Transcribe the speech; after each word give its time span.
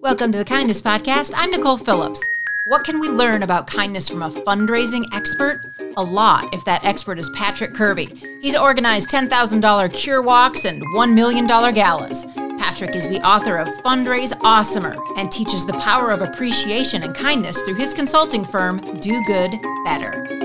Welcome 0.00 0.30
to 0.32 0.38
the 0.38 0.44
Kindness 0.44 0.80
Podcast. 0.80 1.32
I'm 1.34 1.50
Nicole 1.50 1.76
Phillips. 1.76 2.20
What 2.66 2.84
can 2.84 3.00
we 3.00 3.08
learn 3.08 3.42
about 3.42 3.66
kindness 3.66 4.08
from 4.08 4.22
a 4.22 4.30
fundraising 4.30 5.04
expert? 5.12 5.62
A 5.96 6.02
lot 6.02 6.54
if 6.54 6.64
that 6.64 6.84
expert 6.84 7.18
is 7.18 7.28
Patrick 7.30 7.74
Kirby. 7.74 8.06
He's 8.40 8.56
organized 8.56 9.10
$10,000 9.10 9.92
cure 9.92 10.22
walks 10.22 10.64
and 10.64 10.80
$1 10.94 11.14
million 11.14 11.46
galas. 11.46 12.24
Patrick 12.58 12.94
is 12.94 13.08
the 13.08 13.20
author 13.26 13.56
of 13.56 13.68
Fundraise 13.82 14.32
Awesomer 14.42 14.96
and 15.16 15.32
teaches 15.32 15.66
the 15.66 15.72
power 15.74 16.10
of 16.10 16.22
appreciation 16.22 17.02
and 17.02 17.14
kindness 17.14 17.60
through 17.62 17.74
his 17.74 17.92
consulting 17.92 18.44
firm, 18.44 18.78
Do 19.00 19.20
Good 19.26 19.56
Better. 19.84 20.39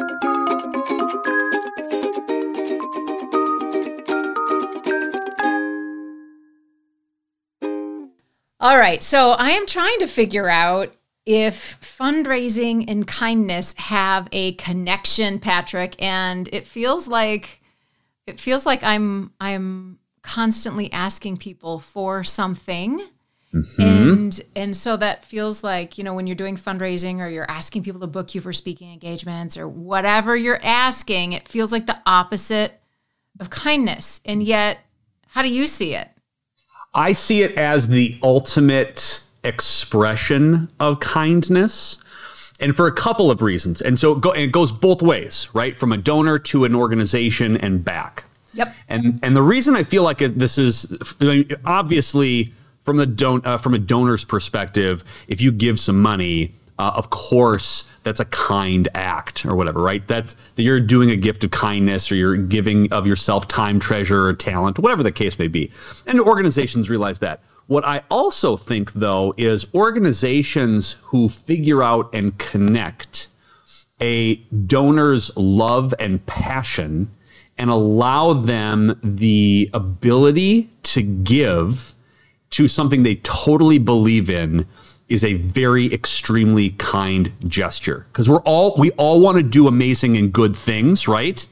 All 8.65 8.79
right, 8.79 9.03
so 9.03 9.33
I 9.33 9.51
am 9.51 9.67
trying 9.67 9.99
to 9.99 10.07
figure 10.07 10.49
out 10.49 10.91
if 11.23 11.79
fundraising 11.81 12.89
and 12.89 13.05
kindness 13.05 13.75
have 13.77 14.27
a 14.31 14.53
connection, 14.53 15.37
Patrick, 15.37 15.95
and 16.01 16.49
it 16.51 16.65
feels 16.65 17.07
like 17.07 17.61
it 18.25 18.39
feels 18.39 18.65
like 18.65 18.83
I'm 18.83 19.31
I'm 19.39 19.99
constantly 20.23 20.91
asking 20.91 21.37
people 21.37 21.77
for 21.77 22.23
something. 22.23 23.03
Mm-hmm. 23.53 23.81
And 23.83 24.41
and 24.55 24.75
so 24.75 24.97
that 24.97 25.23
feels 25.25 25.63
like, 25.63 25.99
you 25.99 26.03
know, 26.03 26.15
when 26.15 26.25
you're 26.25 26.35
doing 26.35 26.57
fundraising 26.57 27.19
or 27.19 27.29
you're 27.29 27.51
asking 27.51 27.83
people 27.83 28.01
to 28.01 28.07
book 28.07 28.33
you 28.33 28.41
for 28.41 28.51
speaking 28.51 28.91
engagements 28.91 29.57
or 29.57 29.67
whatever 29.67 30.35
you're 30.35 30.59
asking, 30.63 31.33
it 31.33 31.47
feels 31.47 31.71
like 31.71 31.85
the 31.85 32.01
opposite 32.07 32.81
of 33.39 33.51
kindness. 33.51 34.21
And 34.25 34.41
yet, 34.41 34.79
how 35.27 35.43
do 35.43 35.53
you 35.53 35.67
see 35.67 35.93
it? 35.93 36.09
I 36.95 37.11
see 37.11 37.43
it 37.43 37.57
as 37.57 37.87
the 37.87 38.17
ultimate 38.23 39.21
expression 39.43 40.69
of 40.79 40.99
kindness 41.01 41.97
and 42.59 42.75
for 42.75 42.87
a 42.87 42.91
couple 42.91 43.29
of 43.29 43.41
reasons. 43.41 43.81
And 43.81 43.99
so 43.99 44.13
it, 44.13 44.21
go, 44.21 44.31
it 44.31 44.47
goes 44.47 44.71
both 44.71 45.01
ways, 45.01 45.49
right? 45.53 45.77
From 45.77 45.91
a 45.91 45.97
donor 45.97 46.39
to 46.39 46.65
an 46.65 46.73
organization 46.73 47.57
and 47.57 47.83
back. 47.83 48.23
Yep. 48.53 48.73
And 48.87 49.19
and 49.21 49.35
the 49.35 49.41
reason 49.41 49.75
I 49.75 49.83
feel 49.83 50.03
like 50.03 50.21
it, 50.21 50.39
this 50.39 50.57
is 50.57 50.97
I 51.19 51.25
mean, 51.25 51.49
obviously 51.65 52.53
from 52.85 52.97
the 52.97 53.05
don 53.05 53.41
uh, 53.45 53.57
from 53.57 53.73
a 53.73 53.79
donor's 53.79 54.23
perspective, 54.23 55.03
if 55.27 55.41
you 55.41 55.51
give 55.51 55.79
some 55.79 56.01
money, 56.01 56.53
uh, 56.77 56.91
of 56.95 57.09
course 57.09 57.89
that's 58.03 58.19
a 58.19 58.25
kind 58.25 58.87
act 58.95 59.45
or 59.45 59.55
whatever, 59.55 59.81
right? 59.81 60.05
That's 60.07 60.33
that 60.55 60.63
you're 60.63 60.79
doing 60.79 61.09
a 61.11 61.15
gift 61.15 61.43
of 61.43 61.51
kindness 61.51 62.11
or 62.11 62.15
you're 62.15 62.37
giving 62.37 62.91
of 62.91 63.07
yourself 63.07 63.47
time, 63.47 63.79
treasure, 63.79 64.27
or 64.27 64.33
talent, 64.33 64.79
whatever 64.79 65.03
the 65.03 65.11
case 65.11 65.39
may 65.39 65.47
be. 65.47 65.71
And 66.05 66.19
organizations 66.19 66.89
realize 66.89 67.19
that. 67.19 67.41
What 67.67 67.85
I 67.85 68.03
also 68.11 68.57
think, 68.57 68.93
though, 68.93 69.33
is 69.37 69.65
organizations 69.73 70.97
who 71.01 71.29
figure 71.29 71.81
out 71.81 72.13
and 72.13 72.37
connect 72.37 73.29
a 74.01 74.35
donor's 74.67 75.35
love 75.35 75.93
and 75.99 76.23
passion 76.27 77.09
and 77.57 77.69
allow 77.69 78.33
them 78.33 78.99
the 79.01 79.69
ability 79.73 80.69
to 80.83 81.01
give 81.01 81.93
to 82.51 82.67
something 82.67 83.01
they 83.01 83.15
totally 83.15 83.79
believe 83.79 84.29
in 84.29 84.65
is 85.07 85.23
a 85.23 85.33
very 85.33 85.93
extremely 85.93 86.71
kind 86.71 87.31
gesture. 87.47 88.05
Because 88.11 88.29
we're 88.29 88.41
all 88.41 88.75
we 88.77 88.91
all 88.91 89.19
want 89.19 89.37
to 89.37 89.43
do 89.43 89.67
amazing 89.67 90.17
and 90.17 90.33
good 90.33 90.55
things 90.55 91.07
right? 91.07 91.45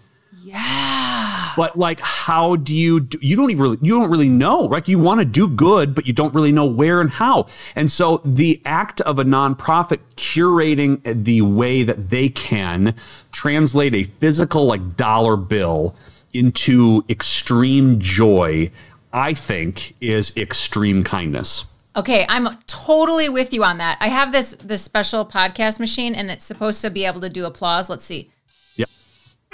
Yeah. 0.44 1.54
But 1.56 1.78
like 1.78 2.00
how 2.00 2.56
do 2.56 2.76
you 2.76 3.00
do 3.00 3.20
you 3.22 3.36
don't 3.36 3.52
even 3.52 3.62
really 3.62 3.78
you 3.82 3.94
don't 3.94 4.10
really 4.10 4.30
know 4.30 4.68
right? 4.68 4.88
You 4.88 4.98
want 4.98 5.20
to 5.20 5.26
do 5.26 5.48
good 5.48 5.94
but 5.94 6.08
you 6.08 6.14
don't 6.14 6.34
really 6.34 6.52
know 6.52 6.66
where 6.66 7.00
and 7.00 7.10
how. 7.10 7.48
And 7.76 7.92
so 7.92 8.22
the 8.26 8.60
act 8.66 9.02
of 9.02 9.20
a 9.20 9.24
nonprofit 9.24 10.00
curating 10.16 11.24
the 11.24 11.42
way 11.42 11.84
that 11.84 12.10
they 12.10 12.30
can 12.30 12.96
translate 13.32 13.94
a 13.94 14.06
physical 14.20 14.66
like 14.66 14.98
dollar 14.98 15.38
bill 15.38 15.96
into 16.34 17.04
extreme 17.10 18.00
joy 18.00 18.72
i 19.14 19.34
think 19.34 19.96
is 20.02 20.36
extreme 20.36 21.04
kindness 21.04 21.66
Okay, 21.96 22.26
I'm 22.28 22.58
totally 22.66 23.30
with 23.30 23.54
you 23.54 23.64
on 23.64 23.78
that. 23.78 23.98
I 24.02 24.08
have 24.08 24.32
this 24.32 24.56
this 24.64 24.82
special 24.82 25.26
podcast 25.26 25.80
machine 25.80 26.16
and 26.16 26.32
it's 26.32 26.44
supposed 26.44 26.82
to 26.82 26.90
be 26.90 27.06
able 27.06 27.22
to 27.22 27.30
do 27.30 27.46
applause. 27.46 27.90
Let's 27.90 28.04
see. 28.04 28.32
Yep. 28.78 28.90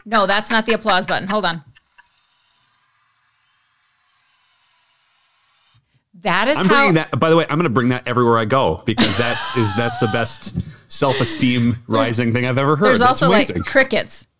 No, 0.05 0.25
that's 0.25 0.49
not 0.49 0.65
the 0.65 0.73
applause 0.73 1.05
button. 1.05 1.27
Hold 1.27 1.45
on. 1.45 1.63
That 6.21 6.47
is 6.47 6.57
I'm 6.57 6.65
how. 6.65 6.75
bringing 6.75 6.93
that. 6.95 7.17
By 7.19 7.29
the 7.29 7.35
way, 7.35 7.45
I'm 7.49 7.57
going 7.57 7.63
to 7.63 7.69
bring 7.69 7.89
that 7.89 8.07
everywhere 8.07 8.37
I 8.37 8.45
go 8.45 8.83
because 8.85 9.17
that 9.17 9.37
is 9.57 9.75
that's 9.75 9.99
the 9.99 10.07
best 10.07 10.59
self 10.87 11.19
esteem 11.19 11.77
rising 11.87 12.31
thing 12.33 12.45
I've 12.45 12.57
ever 12.57 12.75
heard. 12.75 12.87
There's 12.87 13.01
also 13.01 13.29
like 13.29 13.53
crickets. 13.65 14.27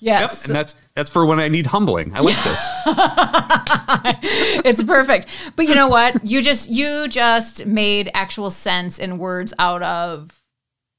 Yes. 0.00 0.42
Yep, 0.42 0.48
and 0.48 0.56
that's 0.56 0.74
that's 0.94 1.10
for 1.10 1.26
when 1.26 1.40
I 1.40 1.48
need 1.48 1.66
humbling. 1.66 2.14
I 2.14 2.20
like 2.20 2.36
this. 2.44 2.70
it's 4.64 4.82
perfect. 4.82 5.26
But 5.56 5.66
you 5.66 5.74
know 5.74 5.88
what? 5.88 6.24
You 6.24 6.42
just 6.42 6.70
you 6.70 7.08
just 7.08 7.66
made 7.66 8.10
actual 8.14 8.50
sense 8.50 8.98
in 8.98 9.18
words 9.18 9.54
out 9.58 9.82
of 9.82 10.30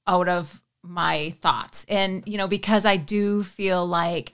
out 0.07 0.27
of 0.27 0.61
my 0.83 1.33
thoughts. 1.41 1.85
And 1.89 2.23
you 2.25 2.37
know, 2.37 2.47
because 2.47 2.85
I 2.85 2.97
do 2.97 3.43
feel 3.43 3.85
like 3.85 4.31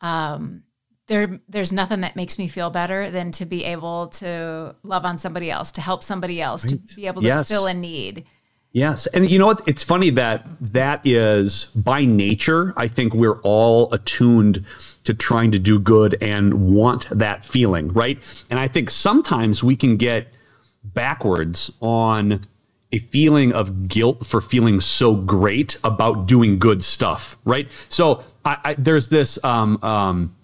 um 0.00 0.62
there 1.06 1.40
there's 1.48 1.72
nothing 1.72 2.00
that 2.00 2.16
makes 2.16 2.38
me 2.38 2.48
feel 2.48 2.70
better 2.70 3.10
than 3.10 3.32
to 3.32 3.44
be 3.44 3.64
able 3.64 4.08
to 4.08 4.74
love 4.82 5.04
on 5.04 5.18
somebody 5.18 5.50
else, 5.50 5.72
to 5.72 5.80
help 5.80 6.02
somebody 6.02 6.40
else, 6.40 6.64
right. 6.64 6.86
to 6.88 6.96
be 6.96 7.06
able 7.06 7.22
to 7.22 7.28
yes. 7.28 7.48
fill 7.48 7.66
a 7.66 7.74
need. 7.74 8.24
Yes. 8.72 9.06
And 9.08 9.28
you 9.28 9.38
know 9.38 9.46
what? 9.46 9.66
It's 9.66 9.82
funny 9.82 10.10
that 10.10 10.46
that 10.60 11.04
is 11.04 11.66
by 11.74 12.04
nature, 12.04 12.72
I 12.76 12.86
think 12.86 13.14
we're 13.14 13.40
all 13.40 13.92
attuned 13.92 14.64
to 15.04 15.14
trying 15.14 15.50
to 15.52 15.58
do 15.58 15.78
good 15.80 16.16
and 16.20 16.54
want 16.54 17.08
that 17.10 17.44
feeling, 17.44 17.92
right? 17.92 18.18
And 18.48 18.60
I 18.60 18.68
think 18.68 18.90
sometimes 18.90 19.64
we 19.64 19.74
can 19.74 19.96
get 19.96 20.28
backwards 20.84 21.72
on 21.80 22.42
a 22.92 22.98
feeling 22.98 23.52
of 23.52 23.88
guilt 23.88 24.24
for 24.24 24.40
feeling 24.40 24.80
so 24.80 25.14
great 25.16 25.76
about 25.82 26.26
doing 26.26 26.58
good 26.58 26.84
stuff, 26.84 27.36
right? 27.44 27.68
So 27.88 28.22
I, 28.44 28.56
I, 28.64 28.74
there's 28.74 29.08
this 29.08 29.42
um, 29.44 29.82
um, 29.82 30.34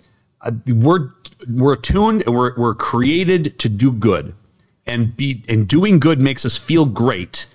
uh, 0.40 0.50
we're 0.66 1.10
we're 1.48 1.74
attuned 1.74 2.24
and 2.26 2.34
we're 2.34 2.56
we're 2.56 2.74
created 2.74 3.58
to 3.60 3.68
do 3.68 3.92
good, 3.92 4.34
and 4.86 5.16
be 5.16 5.44
and 5.48 5.66
doing 5.66 5.98
good 5.98 6.20
makes 6.20 6.44
us 6.44 6.56
feel 6.56 6.86
great 6.86 7.46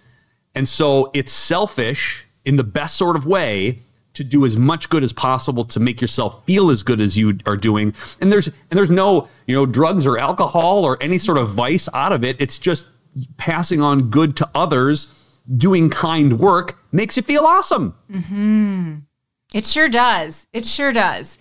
and 0.55 0.67
so 0.67 1.11
it's 1.13 1.31
selfish 1.31 2.25
in 2.45 2.55
the 2.55 2.63
best 2.63 2.97
sort 2.97 3.15
of 3.15 3.25
way 3.25 3.79
to 4.13 4.23
do 4.23 4.45
as 4.45 4.57
much 4.57 4.89
good 4.89 5.03
as 5.03 5.13
possible 5.13 5.63
to 5.63 5.79
make 5.79 6.01
yourself 6.01 6.45
feel 6.45 6.69
as 6.69 6.83
good 6.83 6.99
as 6.99 7.17
you 7.17 7.37
are 7.45 7.55
doing. 7.55 7.93
And 8.19 8.31
there's 8.31 8.47
and 8.47 8.55
there's 8.69 8.89
no, 8.89 9.27
you 9.47 9.55
know, 9.55 9.65
drugs 9.65 10.05
or 10.05 10.17
alcohol 10.17 10.83
or 10.83 11.01
any 11.01 11.17
sort 11.17 11.37
of 11.37 11.51
vice 11.51 11.87
out 11.93 12.11
of 12.11 12.23
it. 12.23 12.35
It's 12.39 12.57
just 12.57 12.85
passing 13.37 13.81
on 13.81 14.09
good 14.09 14.35
to 14.37 14.49
others, 14.53 15.13
doing 15.57 15.89
kind 15.89 16.39
work 16.39 16.77
makes 16.91 17.15
you 17.15 17.23
feel 17.23 17.45
awesome. 17.45 17.95
hmm 18.11 18.95
It 19.53 19.65
sure 19.65 19.89
does. 19.89 20.47
It 20.51 20.65
sure 20.65 20.91
does. 20.91 21.37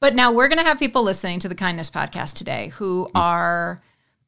But 0.00 0.14
now 0.14 0.30
we're 0.32 0.48
going 0.48 0.58
to 0.58 0.64
have 0.64 0.78
people 0.78 1.02
listening 1.02 1.40
to 1.40 1.48
the 1.48 1.56
Kindness 1.56 1.90
podcast 1.90 2.34
today 2.34 2.68
who 2.74 3.08
are 3.14 3.80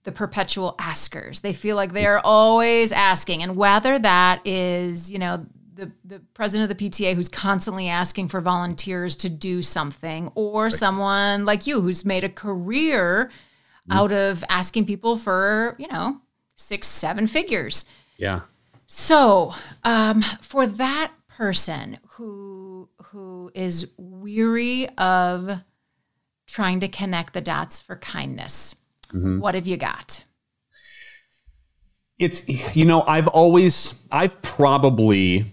the 0.04 0.12
perpetual 0.12 0.74
askers. 0.78 1.40
They 1.40 1.52
feel 1.52 1.76
like 1.76 1.92
they 1.92 2.06
are 2.06 2.20
always 2.24 2.92
asking. 2.92 3.42
And 3.42 3.56
whether 3.56 3.98
that 3.98 4.46
is, 4.46 5.10
you 5.10 5.18
know, 5.18 5.46
the, 5.74 5.92
the 6.04 6.20
president 6.34 6.70
of 6.70 6.76
the 6.76 6.90
PTA 6.90 7.14
who's 7.14 7.28
constantly 7.28 7.88
asking 7.88 8.28
for 8.28 8.40
volunteers 8.40 9.16
to 9.16 9.28
do 9.28 9.62
something, 9.62 10.30
or 10.34 10.64
right. 10.64 10.72
someone 10.72 11.44
like 11.44 11.66
you 11.66 11.80
who's 11.80 12.04
made 12.04 12.24
a 12.24 12.28
career 12.28 13.30
mm. 13.88 13.94
out 13.94 14.12
of 14.12 14.44
asking 14.48 14.86
people 14.86 15.16
for, 15.16 15.76
you 15.78 15.88
know, 15.88 16.20
six, 16.56 16.86
seven 16.86 17.26
figures. 17.26 17.86
Yeah. 18.18 18.40
So, 18.86 19.54
um, 19.84 20.22
for 20.40 20.66
that 20.66 21.12
person 21.28 21.98
who 22.10 22.88
who 23.04 23.50
is 23.54 23.88
weary 23.96 24.88
of 24.98 25.60
trying 26.46 26.80
to 26.80 26.88
connect 26.88 27.32
the 27.32 27.40
dots 27.40 27.80
for 27.80 27.96
kindness, 27.96 28.74
Mm-hmm. 29.12 29.40
What 29.40 29.54
have 29.54 29.66
you 29.66 29.76
got? 29.76 30.24
It's, 32.18 32.76
you 32.76 32.84
know, 32.84 33.02
I've 33.02 33.28
always, 33.28 33.94
I've 34.12 34.40
probably 34.42 35.46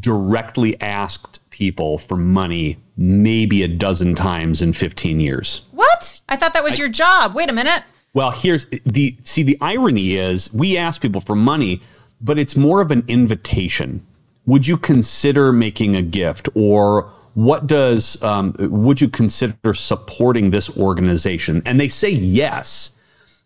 directly 0.00 0.80
asked 0.80 1.40
people 1.50 1.98
for 1.98 2.16
money 2.16 2.76
maybe 2.96 3.62
a 3.62 3.68
dozen 3.68 4.14
times 4.14 4.60
in 4.60 4.72
15 4.72 5.20
years. 5.20 5.62
What? 5.70 6.20
I 6.28 6.36
thought 6.36 6.52
that 6.54 6.64
was 6.64 6.74
I, 6.74 6.82
your 6.82 6.88
job. 6.88 7.34
Wait 7.34 7.48
a 7.48 7.52
minute. 7.52 7.82
Well, 8.14 8.30
here's 8.30 8.66
the 8.84 9.16
see 9.24 9.42
the 9.42 9.56
irony 9.60 10.16
is 10.16 10.52
we 10.52 10.76
ask 10.76 11.00
people 11.00 11.20
for 11.20 11.36
money, 11.36 11.82
but 12.20 12.38
it's 12.38 12.56
more 12.56 12.80
of 12.80 12.90
an 12.90 13.04
invitation. 13.06 14.04
Would 14.46 14.66
you 14.66 14.76
consider 14.76 15.52
making 15.52 15.94
a 15.94 16.02
gift 16.02 16.48
or 16.54 17.10
what 17.34 17.66
does 17.66 18.20
um, 18.22 18.56
would 18.58 19.00
you 19.00 19.08
consider 19.08 19.74
supporting 19.74 20.50
this 20.50 20.76
organization? 20.76 21.62
And 21.66 21.78
they 21.78 21.88
say 21.88 22.10
yes 22.10 22.90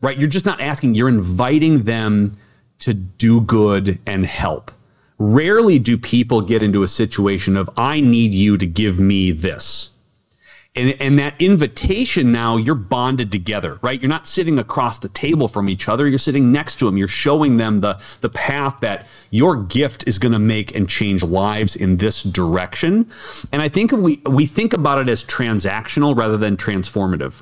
right? 0.02 0.18
You're 0.18 0.28
just 0.28 0.44
not 0.44 0.60
asking, 0.60 0.94
you're 0.94 1.08
inviting 1.08 1.84
them 1.84 2.36
to 2.80 2.92
do 2.92 3.40
good 3.40 3.98
and 4.06 4.26
help. 4.26 4.70
Rarely 5.18 5.78
do 5.78 5.96
people 5.96 6.40
get 6.40 6.62
into 6.62 6.82
a 6.82 6.88
situation 6.88 7.56
of, 7.56 7.70
I 7.76 8.00
need 8.00 8.34
you 8.34 8.58
to 8.58 8.66
give 8.66 8.98
me 8.98 9.30
this. 9.30 9.90
And, 10.74 11.00
and 11.00 11.18
that 11.18 11.34
invitation 11.38 12.32
now 12.32 12.56
you're 12.56 12.74
bonded 12.74 13.30
together 13.30 13.78
right 13.82 14.00
you're 14.00 14.08
not 14.08 14.26
sitting 14.26 14.58
across 14.58 15.00
the 15.00 15.10
table 15.10 15.46
from 15.46 15.68
each 15.68 15.86
other 15.86 16.08
you're 16.08 16.16
sitting 16.16 16.50
next 16.50 16.76
to 16.76 16.86
them 16.86 16.96
you're 16.96 17.08
showing 17.08 17.58
them 17.58 17.82
the 17.82 18.00
the 18.22 18.30
path 18.30 18.80
that 18.80 19.06
your 19.30 19.54
gift 19.64 20.02
is 20.06 20.18
going 20.18 20.32
to 20.32 20.38
make 20.38 20.74
and 20.74 20.88
change 20.88 21.22
lives 21.22 21.76
in 21.76 21.98
this 21.98 22.22
direction 22.22 23.06
and 23.52 23.60
i 23.60 23.68
think 23.68 23.92
we 23.92 24.22
we 24.24 24.46
think 24.46 24.72
about 24.72 24.98
it 24.98 25.10
as 25.10 25.22
transactional 25.24 26.16
rather 26.16 26.38
than 26.38 26.56
transformative 26.56 27.34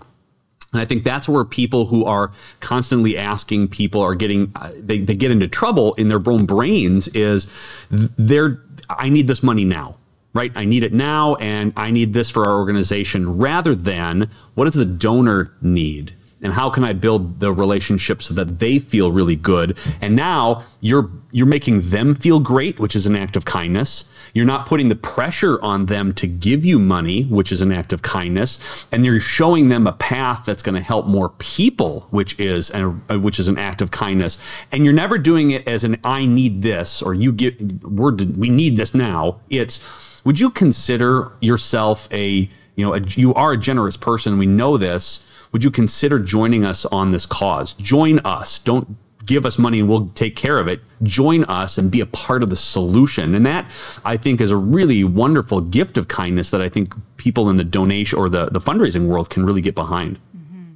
and 0.72 0.80
I 0.80 0.84
think 0.84 1.04
that's 1.04 1.28
where 1.28 1.44
people 1.44 1.86
who 1.86 2.04
are 2.04 2.32
constantly 2.60 3.16
asking 3.18 3.68
people 3.68 4.00
are 4.00 4.14
getting, 4.14 4.52
uh, 4.56 4.70
they, 4.76 4.98
they 4.98 5.14
get 5.14 5.30
into 5.30 5.48
trouble 5.48 5.94
in 5.94 6.08
their 6.08 6.22
own 6.26 6.46
brains 6.46 7.08
is 7.08 7.48
they're, 7.90 8.62
I 8.88 9.08
need 9.08 9.26
this 9.26 9.42
money 9.42 9.64
now 9.64 9.96
right? 10.32 10.52
I 10.56 10.64
need 10.64 10.84
it 10.84 10.92
now 10.92 11.34
and 11.36 11.72
I 11.76 11.90
need 11.90 12.12
this 12.12 12.30
for 12.30 12.46
our 12.46 12.56
organization 12.56 13.38
rather 13.38 13.74
than 13.74 14.30
what 14.54 14.66
does 14.66 14.74
the 14.74 14.84
donor 14.84 15.52
need? 15.60 16.14
And 16.42 16.52
how 16.54 16.70
can 16.70 16.84
I 16.84 16.94
build 16.94 17.38
the 17.38 17.52
relationship 17.52 18.22
so 18.22 18.32
that 18.34 18.58
they 18.58 18.78
feel 18.78 19.12
really 19.12 19.36
good? 19.36 19.76
And 20.00 20.16
now 20.16 20.64
you're 20.80 21.10
you're 21.32 21.46
making 21.46 21.82
them 21.82 22.14
feel 22.14 22.40
great, 22.40 22.80
which 22.80 22.96
is 22.96 23.06
an 23.06 23.14
act 23.14 23.36
of 23.36 23.44
kindness. 23.44 24.06
You're 24.32 24.46
not 24.46 24.66
putting 24.66 24.88
the 24.88 24.96
pressure 24.96 25.62
on 25.62 25.86
them 25.86 26.14
to 26.14 26.26
give 26.26 26.64
you 26.64 26.78
money, 26.78 27.24
which 27.24 27.52
is 27.52 27.60
an 27.60 27.72
act 27.72 27.92
of 27.92 28.02
kindness, 28.02 28.86
and 28.90 29.04
you're 29.04 29.20
showing 29.20 29.68
them 29.68 29.86
a 29.86 29.92
path 29.92 30.44
that's 30.46 30.62
going 30.62 30.74
to 30.76 30.80
help 30.80 31.06
more 31.06 31.28
people, 31.38 32.06
which 32.10 32.38
is 32.40 32.70
an, 32.70 33.02
which 33.22 33.38
is 33.38 33.48
an 33.48 33.58
act 33.58 33.82
of 33.82 33.90
kindness. 33.90 34.38
And 34.72 34.84
you're 34.84 34.94
never 34.94 35.18
doing 35.18 35.50
it 35.50 35.68
as 35.68 35.84
an 35.84 35.98
I 36.04 36.24
need 36.24 36.62
this 36.62 37.02
or 37.02 37.12
you 37.12 37.32
get 37.32 37.60
we're 37.82 38.14
we 38.14 38.48
need 38.48 38.76
this 38.76 38.94
now. 38.94 39.40
It's 39.50 40.24
would 40.24 40.40
you 40.40 40.50
consider 40.50 41.32
yourself 41.40 42.08
a 42.12 42.48
you 42.76 42.84
know 42.84 42.94
a, 42.94 43.00
you 43.00 43.34
are 43.34 43.52
a 43.52 43.56
generous 43.58 43.96
person 43.96 44.38
we 44.38 44.46
know 44.46 44.78
this 44.78 45.26
would 45.52 45.64
you 45.64 45.70
consider 45.70 46.18
joining 46.18 46.64
us 46.64 46.84
on 46.86 47.12
this 47.12 47.26
cause 47.26 47.74
join 47.74 48.18
us 48.20 48.58
don't 48.58 48.96
give 49.26 49.44
us 49.44 49.58
money 49.58 49.80
and 49.80 49.88
we'll 49.88 50.08
take 50.14 50.34
care 50.34 50.58
of 50.58 50.66
it 50.66 50.80
join 51.02 51.44
us 51.44 51.78
and 51.78 51.90
be 51.90 52.00
a 52.00 52.06
part 52.06 52.42
of 52.42 52.50
the 52.50 52.56
solution 52.56 53.34
and 53.34 53.44
that 53.44 53.70
i 54.04 54.16
think 54.16 54.40
is 54.40 54.50
a 54.50 54.56
really 54.56 55.04
wonderful 55.04 55.60
gift 55.60 55.98
of 55.98 56.08
kindness 56.08 56.50
that 56.50 56.60
i 56.60 56.68
think 56.68 56.94
people 57.16 57.50
in 57.50 57.56
the 57.56 57.64
donation 57.64 58.18
or 58.18 58.28
the, 58.28 58.46
the 58.46 58.60
fundraising 58.60 59.06
world 59.06 59.30
can 59.30 59.44
really 59.44 59.60
get 59.60 59.74
behind 59.74 60.18
mm-hmm. 60.36 60.72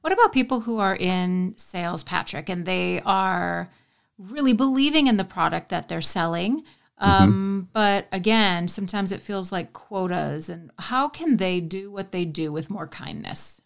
what 0.00 0.12
about 0.12 0.32
people 0.32 0.60
who 0.60 0.78
are 0.78 0.96
in 0.96 1.54
sales 1.56 2.02
patrick 2.02 2.48
and 2.48 2.66
they 2.66 3.00
are 3.04 3.68
really 4.18 4.52
believing 4.52 5.06
in 5.06 5.16
the 5.16 5.24
product 5.24 5.68
that 5.68 5.88
they're 5.88 6.00
selling 6.00 6.62
Mm-hmm. 7.02 7.22
Um, 7.22 7.68
But 7.72 8.06
again, 8.12 8.68
sometimes 8.68 9.12
it 9.12 9.22
feels 9.22 9.50
like 9.50 9.72
quotas. 9.72 10.48
And 10.48 10.70
how 10.78 11.08
can 11.08 11.36
they 11.36 11.60
do 11.60 11.90
what 11.90 12.12
they 12.12 12.24
do 12.24 12.52
with 12.52 12.70
more 12.70 12.86
kindness? 12.86 13.61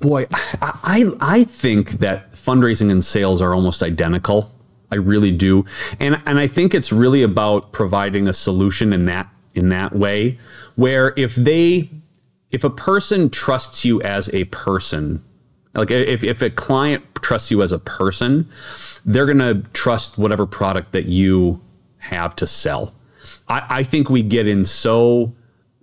Boy, 0.00 0.26
I 0.32 1.12
I 1.20 1.44
think 1.44 1.92
that 2.00 2.32
fundraising 2.32 2.90
and 2.90 3.04
sales 3.04 3.42
are 3.42 3.54
almost 3.54 3.82
identical. 3.82 4.50
I 4.90 4.96
really 4.96 5.30
do, 5.30 5.66
and 6.00 6.20
and 6.24 6.38
I 6.38 6.46
think 6.46 6.74
it's 6.74 6.90
really 6.90 7.22
about 7.22 7.72
providing 7.72 8.26
a 8.26 8.32
solution 8.32 8.92
in 8.94 9.04
that 9.06 9.28
in 9.54 9.68
that 9.68 9.94
way, 9.94 10.38
where 10.76 11.12
if 11.16 11.34
they 11.34 11.90
if 12.50 12.64
a 12.64 12.70
person 12.70 13.28
trusts 13.28 13.84
you 13.84 14.00
as 14.02 14.32
a 14.32 14.44
person, 14.44 15.22
like 15.74 15.90
if 15.90 16.24
if 16.24 16.40
a 16.40 16.48
client 16.48 17.04
trusts 17.16 17.50
you 17.50 17.62
as 17.62 17.72
a 17.72 17.78
person, 17.78 18.48
they're 19.04 19.26
gonna 19.26 19.62
trust 19.74 20.16
whatever 20.16 20.46
product 20.46 20.92
that 20.92 21.06
you 21.06 21.60
have 21.98 22.34
to 22.36 22.46
sell. 22.46 22.94
I, 23.48 23.66
I 23.68 23.82
think 23.82 24.08
we 24.08 24.22
get 24.22 24.46
in 24.46 24.64
so 24.64 25.32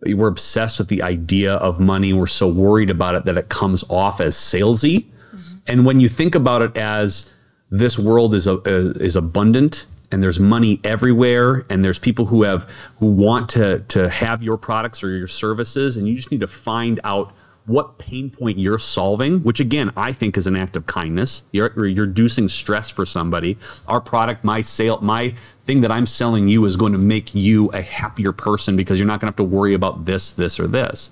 we're 0.01 0.27
obsessed 0.27 0.79
with 0.79 0.88
the 0.89 1.01
idea 1.01 1.55
of 1.55 1.79
money. 1.79 2.13
We're 2.13 2.27
so 2.27 2.47
worried 2.47 2.89
about 2.89 3.15
it 3.15 3.25
that 3.25 3.38
it 3.38 3.49
comes 3.49 3.83
off 3.89 4.21
as 4.21 4.35
salesy. 4.35 5.05
Mm-hmm. 5.05 5.55
And 5.67 5.85
when 5.85 5.99
you 5.99 6.09
think 6.09 6.35
about 6.35 6.61
it 6.61 6.77
as 6.77 7.31
this 7.71 7.97
world 7.97 8.33
is 8.33 8.47
a, 8.47 8.61
is 9.01 9.15
abundant 9.15 9.88
and 10.11 10.23
there's 10.23 10.39
money 10.39 10.79
everywhere 10.83 11.65
and 11.69 11.83
there's 11.83 11.99
people 11.99 12.25
who 12.25 12.44
have 12.44 12.69
who 12.99 13.07
want 13.07 13.49
to 13.49 13.79
to 13.89 14.09
have 14.09 14.41
your 14.41 14.57
products 14.57 15.03
or 15.03 15.09
your 15.09 15.27
services 15.27 15.97
and 15.97 16.07
you 16.07 16.15
just 16.15 16.31
need 16.31 16.39
to 16.39 16.47
find 16.47 17.00
out 17.03 17.33
what 17.67 17.97
pain 17.97 18.29
point 18.29 18.57
you're 18.57 18.79
solving, 18.79 19.43
which 19.43 19.59
again 19.59 19.91
I 19.97 20.13
think 20.13 20.37
is 20.37 20.47
an 20.47 20.55
act 20.55 20.77
of 20.77 20.87
kindness. 20.87 21.43
You're, 21.51 21.87
you're 21.87 22.07
reducing 22.07 22.47
stress 22.47 22.89
for 22.89 23.05
somebody. 23.05 23.57
Our 23.87 23.99
product, 23.99 24.45
my 24.45 24.61
sale, 24.61 24.99
my 25.01 25.35
thing 25.65 25.81
that 25.81 25.91
I'm 25.91 26.07
selling 26.07 26.47
you 26.47 26.63
is 26.65 26.77
going 26.77 26.93
to 26.93 26.97
make 26.97 27.35
you 27.35 27.67
a 27.71 27.81
happier 27.81 28.31
person 28.31 28.77
because 28.77 28.97
you're 28.97 29.07
not 29.07 29.19
going 29.19 29.31
to 29.31 29.37
have 29.37 29.49
to 29.49 29.55
worry 29.55 29.73
about 29.73 30.05
this, 30.05 30.31
this, 30.31 30.61
or 30.61 30.67
this. 30.67 31.11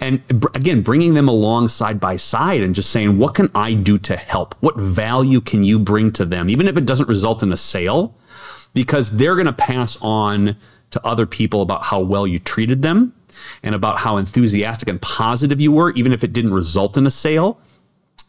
And 0.00 0.20
again, 0.54 0.82
bringing 0.82 1.14
them 1.14 1.28
along 1.28 1.68
side 1.68 2.00
by 2.00 2.16
side 2.16 2.62
and 2.62 2.74
just 2.74 2.90
saying, 2.90 3.16
what 3.16 3.36
can 3.36 3.48
I 3.54 3.74
do 3.74 3.96
to 3.98 4.16
help? 4.16 4.56
What 4.60 4.76
value 4.76 5.40
can 5.40 5.62
you 5.62 5.78
bring 5.78 6.12
to 6.14 6.24
them, 6.24 6.50
even 6.50 6.66
if 6.66 6.76
it 6.76 6.86
doesn't 6.86 7.08
result 7.08 7.44
in 7.44 7.52
a 7.52 7.56
sale? 7.56 8.16
Because 8.74 9.12
they're 9.12 9.36
going 9.36 9.46
to 9.46 9.52
pass 9.52 9.96
on 10.02 10.56
to 10.90 11.06
other 11.06 11.26
people 11.26 11.62
about 11.62 11.84
how 11.84 12.00
well 12.00 12.26
you 12.26 12.40
treated 12.40 12.82
them 12.82 13.12
and 13.62 13.74
about 13.74 13.98
how 13.98 14.16
enthusiastic 14.16 14.88
and 14.88 15.00
positive 15.00 15.60
you 15.60 15.72
were, 15.72 15.90
even 15.92 16.12
if 16.12 16.24
it 16.24 16.32
didn't 16.32 16.54
result 16.54 16.96
in 16.96 17.06
a 17.06 17.10
sale. 17.10 17.58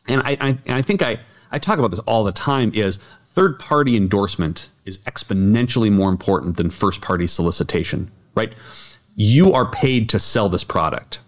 And 0.07 0.21
I, 0.23 0.37
I, 0.39 0.57
I 0.69 0.81
think 0.81 1.01
I, 1.01 1.19
I 1.51 1.59
talk 1.59 1.79
about 1.79 1.91
this 1.91 1.99
all 1.99 2.23
the 2.23 2.31
time 2.31 2.71
is 2.73 2.99
third 3.33 3.59
party 3.59 3.97
endorsement 3.97 4.69
is 4.85 4.97
exponentially 4.99 5.91
more 5.91 6.09
important 6.09 6.57
than 6.57 6.69
first 6.69 7.01
party 7.01 7.27
solicitation, 7.27 8.09
right? 8.35 8.53
You 9.15 9.53
are 9.53 9.69
paid 9.69 10.09
to 10.09 10.19
sell 10.19 10.49
this 10.49 10.63
product. 10.63 11.19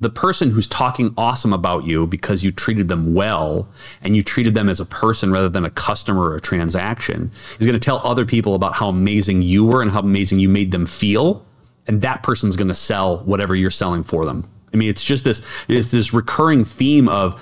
The 0.00 0.10
person 0.10 0.50
who's 0.50 0.66
talking 0.66 1.14
awesome 1.16 1.52
about 1.52 1.84
you 1.84 2.06
because 2.06 2.42
you 2.42 2.50
treated 2.50 2.88
them 2.88 3.14
well 3.14 3.68
and 4.00 4.16
you 4.16 4.22
treated 4.22 4.54
them 4.54 4.68
as 4.68 4.80
a 4.80 4.84
person 4.84 5.30
rather 5.30 5.48
than 5.48 5.64
a 5.64 5.70
customer 5.70 6.22
or 6.22 6.36
a 6.36 6.40
transaction 6.40 7.30
is 7.60 7.66
going 7.66 7.72
to 7.72 7.78
tell 7.78 8.00
other 8.02 8.24
people 8.24 8.54
about 8.54 8.74
how 8.74 8.88
amazing 8.88 9.42
you 9.42 9.64
were 9.64 9.80
and 9.80 9.92
how 9.92 10.00
amazing 10.00 10.40
you 10.40 10.48
made 10.48 10.72
them 10.72 10.86
feel 10.86 11.46
and 11.86 12.02
that 12.02 12.22
person's 12.22 12.56
going 12.56 12.68
to 12.68 12.74
sell 12.74 13.18
whatever 13.24 13.54
you're 13.54 13.70
selling 13.70 14.04
for 14.04 14.24
them. 14.24 14.48
I 14.72 14.76
mean, 14.76 14.88
it's 14.88 15.04
just 15.04 15.24
this 15.24 15.42
it's 15.68 15.90
this 15.90 16.14
recurring 16.14 16.64
theme 16.64 17.08
of 17.08 17.40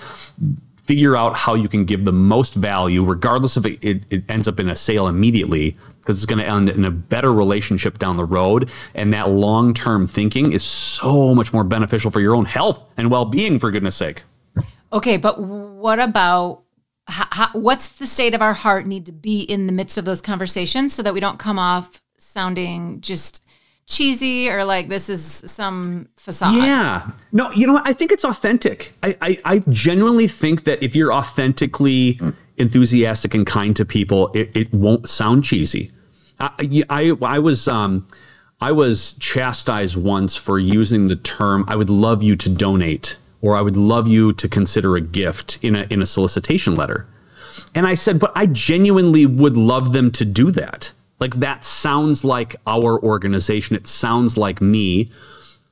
figure 0.84 1.14
out 1.14 1.36
how 1.36 1.54
you 1.54 1.68
can 1.68 1.84
give 1.84 2.04
the 2.04 2.12
most 2.12 2.54
value, 2.54 3.04
regardless 3.04 3.56
if 3.56 3.64
it, 3.64 3.84
it, 3.84 4.02
it 4.10 4.24
ends 4.28 4.48
up 4.48 4.58
in 4.58 4.68
a 4.68 4.74
sale 4.74 5.06
immediately, 5.06 5.76
because 6.00 6.16
it's 6.16 6.26
going 6.26 6.40
to 6.40 6.44
end 6.44 6.68
in 6.68 6.84
a 6.84 6.90
better 6.90 7.32
relationship 7.32 7.96
down 8.00 8.16
the 8.16 8.24
road. 8.24 8.68
And 8.94 9.14
that 9.14 9.30
long 9.30 9.72
term 9.72 10.08
thinking 10.08 10.50
is 10.50 10.64
so 10.64 11.32
much 11.32 11.52
more 11.52 11.62
beneficial 11.62 12.10
for 12.10 12.20
your 12.20 12.34
own 12.34 12.44
health 12.44 12.82
and 12.96 13.08
well 13.08 13.24
being, 13.24 13.60
for 13.60 13.70
goodness 13.70 13.94
sake. 13.94 14.24
Okay, 14.92 15.16
but 15.16 15.40
what 15.40 16.00
about 16.00 16.62
how, 17.06 17.48
what's 17.52 17.90
the 17.90 18.06
state 18.06 18.34
of 18.34 18.42
our 18.42 18.54
heart 18.54 18.86
need 18.86 19.06
to 19.06 19.12
be 19.12 19.42
in 19.42 19.66
the 19.68 19.72
midst 19.72 19.96
of 19.96 20.04
those 20.04 20.20
conversations 20.20 20.92
so 20.92 21.02
that 21.04 21.14
we 21.14 21.20
don't 21.20 21.38
come 21.38 21.58
off 21.58 22.02
sounding 22.18 23.00
just 23.00 23.48
cheesy 23.90 24.48
or 24.48 24.64
like 24.64 24.88
this 24.88 25.10
is 25.10 25.42
some 25.46 26.08
facade. 26.16 26.54
Yeah. 26.54 27.10
No, 27.32 27.50
you 27.50 27.66
know 27.66 27.74
what? 27.74 27.86
I 27.86 27.92
think 27.92 28.12
it's 28.12 28.24
authentic. 28.24 28.94
I, 29.02 29.16
I, 29.20 29.40
I 29.44 29.58
genuinely 29.68 30.28
think 30.28 30.64
that 30.64 30.82
if 30.82 30.94
you're 30.94 31.12
authentically 31.12 32.18
enthusiastic 32.56 33.34
and 33.34 33.46
kind 33.46 33.74
to 33.76 33.84
people, 33.84 34.30
it, 34.32 34.56
it 34.56 34.72
won't 34.72 35.08
sound 35.08 35.44
cheesy. 35.44 35.90
I, 36.38 36.84
I, 36.88 37.12
I 37.20 37.38
was 37.40 37.68
um, 37.68 38.06
I 38.60 38.72
was 38.72 39.12
chastised 39.14 39.96
once 39.96 40.36
for 40.36 40.58
using 40.58 41.08
the 41.08 41.16
term 41.16 41.64
"I 41.68 41.76
would 41.76 41.90
love 41.90 42.22
you 42.22 42.36
to 42.36 42.48
donate" 42.48 43.16
or 43.42 43.56
"I 43.56 43.60
would 43.60 43.76
love 43.76 44.06
you 44.06 44.32
to 44.34 44.48
consider 44.48 44.96
a 44.96 45.00
gift" 45.00 45.58
in 45.62 45.74
a 45.74 45.86
in 45.90 46.00
a 46.00 46.06
solicitation 46.06 46.76
letter, 46.76 47.06
and 47.74 47.86
I 47.86 47.94
said, 47.94 48.18
"But 48.18 48.32
I 48.34 48.46
genuinely 48.46 49.26
would 49.26 49.56
love 49.56 49.92
them 49.92 50.10
to 50.12 50.24
do 50.24 50.50
that." 50.52 50.92
Like 51.20 51.38
that 51.40 51.64
sounds 51.64 52.24
like 52.24 52.56
our 52.66 52.98
organization. 53.02 53.76
It 53.76 53.86
sounds 53.86 54.36
like 54.36 54.60
me. 54.60 55.10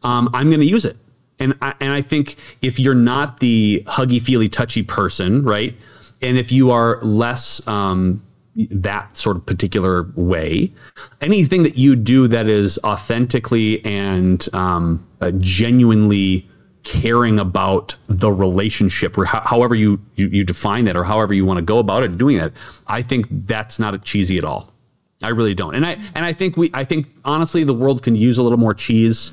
Um, 0.02 0.28
I'm 0.34 0.48
going 0.50 0.60
to 0.60 0.66
use 0.66 0.84
it. 0.84 0.96
And 1.40 1.54
I, 1.62 1.74
and 1.80 1.92
I 1.92 2.02
think 2.02 2.36
if 2.62 2.78
you're 2.78 2.94
not 2.94 3.40
the 3.40 3.82
huggy, 3.86 4.20
feely, 4.20 4.48
touchy 4.48 4.82
person, 4.82 5.42
right? 5.42 5.74
And 6.20 6.36
if 6.36 6.50
you 6.50 6.70
are 6.70 7.00
less 7.02 7.66
um, 7.68 8.22
that 8.56 9.16
sort 9.16 9.36
of 9.36 9.46
particular 9.46 10.10
way, 10.16 10.72
anything 11.20 11.62
that 11.62 11.78
you 11.78 11.94
do 11.94 12.26
that 12.28 12.48
is 12.48 12.78
authentically 12.82 13.84
and 13.84 14.46
um, 14.52 15.06
uh, 15.20 15.30
genuinely 15.38 16.48
caring 16.82 17.38
about 17.38 17.94
the 18.08 18.32
relationship 18.32 19.16
or 19.16 19.24
ho- 19.24 19.42
however 19.44 19.74
you, 19.74 20.00
you, 20.16 20.26
you 20.28 20.44
define 20.44 20.86
that 20.86 20.96
or 20.96 21.04
however 21.04 21.34
you 21.34 21.44
want 21.44 21.58
to 21.58 21.62
go 21.62 21.78
about 21.78 22.02
it 22.02 22.18
doing 22.18 22.38
that, 22.38 22.52
I 22.88 23.02
think 23.02 23.26
that's 23.46 23.78
not 23.78 24.02
cheesy 24.04 24.38
at 24.38 24.44
all. 24.44 24.72
I 25.22 25.30
really 25.30 25.54
don't. 25.54 25.74
And 25.74 25.84
I 25.84 25.98
and 26.14 26.24
I 26.24 26.32
think 26.32 26.56
we 26.56 26.70
I 26.74 26.84
think 26.84 27.08
honestly 27.24 27.64
the 27.64 27.74
world 27.74 28.02
can 28.02 28.14
use 28.14 28.38
a 28.38 28.42
little 28.42 28.58
more 28.58 28.74
cheese. 28.74 29.32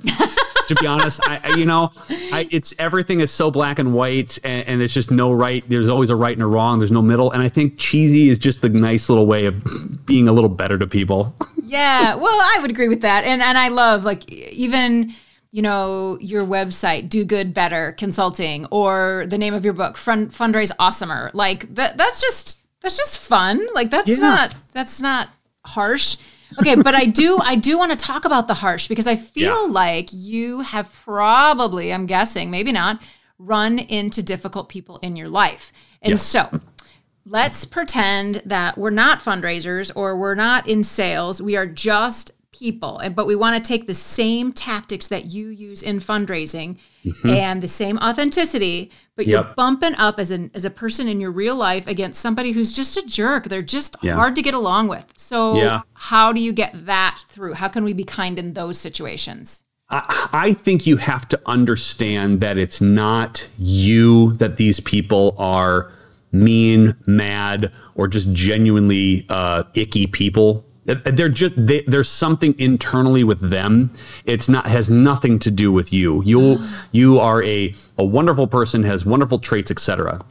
to 0.68 0.76
be 0.76 0.88
honest. 0.88 1.22
I, 1.30 1.40
I, 1.44 1.58
you 1.58 1.66
know, 1.66 1.92
I, 2.10 2.48
it's 2.50 2.74
everything 2.80 3.20
is 3.20 3.32
so 3.32 3.52
black 3.52 3.78
and 3.78 3.94
white, 3.94 4.40
and, 4.44 4.68
and 4.68 4.82
there's 4.82 4.96
just 4.96 5.12
no 5.12 5.32
right. 5.32 5.64
There's 5.70 5.90
always 5.90 6.10
a 6.10 6.16
right 6.16 6.36
and 6.36 6.42
a 6.42 6.48
wrong. 6.48 6.80
There's 6.80 6.92
no 6.92 7.04
middle, 7.04 7.32
and 7.32 7.44
I 7.44 7.50
think 7.50 7.78
cheesy 7.78 8.30
is 8.30 8.40
just 8.40 8.62
the 8.62 8.70
nice 8.70 9.08
little 9.08 9.28
way 9.28 9.46
of 9.46 9.64
being 10.08 10.28
a 10.28 10.34
little 10.34 10.50
better 10.50 10.80
to 10.80 10.88
people. 10.88 11.36
Yeah, 11.64 12.16
well, 12.16 12.34
I 12.34 12.60
would 12.62 12.72
agree 12.72 12.88
with 12.88 13.02
that, 13.02 13.26
and 13.26 13.42
and 13.42 13.58
I 13.58 13.68
love 13.68 14.04
like 14.04 14.30
even 14.32 15.14
you 15.52 15.62
know 15.62 16.18
your 16.20 16.46
website 16.46 17.10
do 17.10 17.24
good 17.24 17.54
better 17.54 17.94
consulting 17.94 18.66
or 18.72 19.26
the 19.28 19.38
name 19.38 19.54
of 19.54 19.64
your 19.64 19.74
book 19.74 19.96
fund, 19.96 20.32
fundraise 20.32 20.70
awesomer 20.80 21.32
like 21.34 21.74
that 21.76 21.96
that's 21.96 22.20
just 22.20 22.60
that's 22.82 22.98
just 22.98 23.20
fun 23.20 23.66
like 23.74 23.90
that's 23.90 24.10
yeah. 24.10 24.18
not 24.18 24.56
that's 24.74 25.02
not 25.02 25.30
harsh 25.68 26.18
okay 26.60 26.76
but 26.76 26.96
i 26.96 27.06
do 27.06 27.40
i 27.42 27.56
do 27.56 27.78
want 27.78 27.92
to 27.92 27.98
talk 27.98 28.26
about 28.26 28.48
the 28.48 28.54
harsh 28.54 28.88
because 28.88 29.08
i 29.08 29.16
feel 29.16 29.68
yeah. 29.68 29.72
like 29.72 30.10
you 30.12 30.62
have 30.62 30.92
probably 30.94 31.94
i'm 31.94 32.06
guessing 32.06 32.50
maybe 32.50 32.72
not 32.72 33.02
run 33.38 33.80
into 33.80 34.24
difficult 34.24 34.70
people 34.70 34.98
in 35.02 35.16
your 35.16 35.30
life 35.30 35.72
and 36.02 36.14
yes. 36.14 36.24
so 36.24 36.62
let's 37.26 37.66
pretend 37.66 38.42
that 38.46 38.78
we're 38.78 38.90
not 38.90 39.20
fundraisers 39.20 39.92
or 39.96 40.16
we're 40.16 40.36
not 40.36 40.68
in 40.68 40.84
sales 40.84 41.42
we 41.42 41.56
are 41.56 41.68
just 41.68 42.32
people 42.60 43.00
and 43.00 43.16
but 43.16 43.28
we 43.28 43.36
want 43.36 43.62
to 43.62 43.68
take 43.68 43.86
the 43.86 43.94
same 43.94 44.52
tactics 44.52 45.08
that 45.08 45.26
you 45.26 45.48
use 45.48 45.84
in 45.84 46.00
fundraising 46.00 46.78
mm-hmm. 47.04 47.30
and 47.30 47.62
the 47.62 47.68
same 47.68 47.98
authenticity 48.00 48.90
but 49.16 49.28
you're 49.28 49.44
bumping 49.56 49.94
up 49.96 50.20
as 50.20 50.32
an 50.32 50.50
as 50.54 50.64
a 50.64 50.70
person 50.70 51.08
in 51.08 51.20
your 51.20 51.32
real 51.32 51.56
life 51.56 51.86
against 51.88 52.20
somebody 52.20 52.52
who's 52.52 52.74
just 52.74 52.96
a 52.98 53.06
jerk 53.06 53.46
they're 53.46 53.62
just 53.62 53.96
yeah. 54.02 54.16
hard 54.16 54.36
to 54.36 54.42
get 54.42 54.54
along 54.54 54.88
with 54.88 55.06
so 55.18 55.58
yeah. 55.58 55.82
how 55.94 56.32
do 56.32 56.40
you 56.40 56.54
get 56.54 56.74
that 56.86 57.20
through 57.28 57.54
how 57.54 57.68
can 57.68 57.84
we 57.84 57.94
be 57.94 58.04
kind 58.04 58.40
in 58.40 58.54
those 58.54 58.78
situations 58.78 59.64
I, 59.90 60.30
I 60.34 60.54
think 60.54 60.88
you 60.88 60.98
have 60.98 61.28
to 61.30 61.40
understand 61.46 62.42
that 62.42 62.58
it's 62.58 62.82
not 62.82 63.48
you 63.60 64.34
that 64.34 64.58
these 64.58 64.80
people 64.80 65.36
are 65.38 65.92
mean, 66.32 66.96
mad, 67.06 67.72
or 67.96 68.08
just 68.08 68.32
genuinely 68.34 69.26
uh, 69.30 69.64
icky 69.76 70.08
people 70.08 70.66
they're 70.86 71.30
just 71.30 71.54
they, 71.58 71.82
there's 71.82 72.10
something 72.10 72.56
internally 72.58 73.24
with 73.24 73.40
them. 73.42 73.92
It's 74.26 74.48
not 74.48 74.68
has 74.68 74.90
nothing 74.90 75.40
to 75.40 75.52
do 75.52 75.72
with 75.72 75.92
you. 75.92 76.22
You 76.24 76.60
you 76.92 77.20
are 77.20 77.44
a 77.44 77.74
a 77.98 78.06
wonderful 78.06 78.48
person 78.48 78.84
has 78.84 79.06
wonderful 79.06 79.40
traits 79.40 79.72
etc 79.72 80.24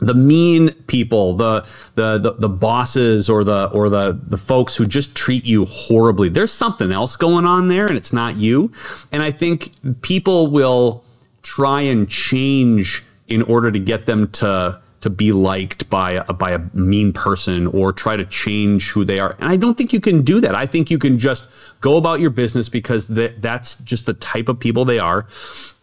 the 0.00 0.14
mean 0.14 0.70
people 0.86 1.34
the, 1.34 1.66
the 1.96 2.18
the 2.18 2.32
the 2.34 2.48
bosses 2.48 3.28
or 3.28 3.42
the 3.44 3.68
or 3.72 3.88
the 3.88 4.18
the 4.28 4.36
folks 4.36 4.76
who 4.76 4.86
just 4.86 5.14
treat 5.14 5.44
you 5.44 5.64
horribly. 5.66 6.28
There's 6.28 6.52
something 6.52 6.92
else 6.92 7.16
going 7.16 7.44
on 7.44 7.68
there 7.68 7.86
and 7.86 7.96
it's 7.96 8.12
not 8.12 8.36
you. 8.36 8.72
And 9.12 9.22
i 9.22 9.30
think 9.30 9.72
people 10.02 10.48
will 10.48 11.04
try 11.42 11.80
and 11.80 12.08
change 12.08 13.04
in 13.28 13.42
order 13.42 13.70
to 13.70 13.78
get 13.78 14.06
them 14.06 14.28
to 14.28 14.80
to 15.00 15.10
be 15.10 15.32
liked 15.32 15.88
by 15.88 16.12
a, 16.12 16.32
by 16.32 16.50
a 16.50 16.58
mean 16.74 17.12
person 17.12 17.68
or 17.68 17.92
try 17.92 18.16
to 18.16 18.24
change 18.24 18.90
who 18.90 19.04
they 19.04 19.20
are. 19.20 19.36
And 19.38 19.48
I 19.48 19.56
don't 19.56 19.76
think 19.76 19.92
you 19.92 20.00
can 20.00 20.22
do 20.22 20.40
that. 20.40 20.54
I 20.54 20.66
think 20.66 20.90
you 20.90 20.98
can 20.98 21.18
just 21.18 21.46
go 21.80 21.96
about 21.96 22.18
your 22.18 22.30
business 22.30 22.68
because 22.68 23.06
that 23.08 23.40
that's 23.40 23.76
just 23.80 24.06
the 24.06 24.14
type 24.14 24.48
of 24.48 24.58
people 24.58 24.84
they 24.84 24.98
are. 24.98 25.26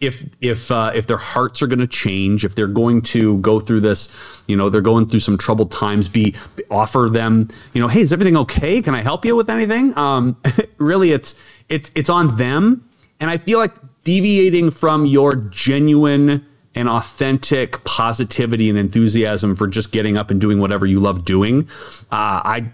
If 0.02 0.26
if 0.42 0.70
uh, 0.70 0.92
if 0.94 1.08
their 1.08 1.18
hearts 1.18 1.62
are 1.62 1.68
going 1.68 1.80
to 1.80 1.88
change, 1.88 2.44
if 2.44 2.56
they're 2.56 2.68
going 2.68 3.02
to 3.04 3.38
go 3.38 3.60
through 3.60 3.82
this, 3.82 4.14
you 4.48 4.58
know, 4.58 4.70
they're 4.70 4.82
going 4.82 5.08
through 5.08 5.22
some 5.22 5.38
troubled 5.38 5.72
times. 5.72 6.08
Be 6.10 6.36
offer 6.70 7.10
them, 7.12 7.48
you 7.74 7.82
know, 7.82 7.88
hey, 7.88 8.02
is 8.02 8.12
everything 8.12 8.36
okay? 8.38 8.82
Can 8.82 8.96
I 8.96 9.02
help 9.02 9.24
you 9.24 9.36
with 9.36 9.50
anything? 9.50 9.98
Um, 9.98 10.36
really, 10.78 11.12
it's 11.12 11.40
it's 11.70 11.90
it's 11.96 12.10
on 12.10 12.36
them. 12.36 12.90
And 13.22 13.30
I 13.30 13.38
feel 13.38 13.60
like 13.60 13.74
deviating 14.04 14.72
from 14.72 15.06
your 15.06 15.36
genuine 15.36 16.46
and 16.76 16.90
authentic 16.90 17.84
positivity 17.86 18.70
and 18.70 18.78
enthusiasm 18.78 19.56
for 19.56 19.68
just 19.68 19.92
getting 19.92 20.18
up 20.18 20.30
and 20.30 20.42
doing 20.42 20.60
whatever 20.60 20.86
you 20.86 21.00
love 21.00 21.26
doing. 21.26 21.68
Uh, 22.12 22.44
I, 22.44 22.72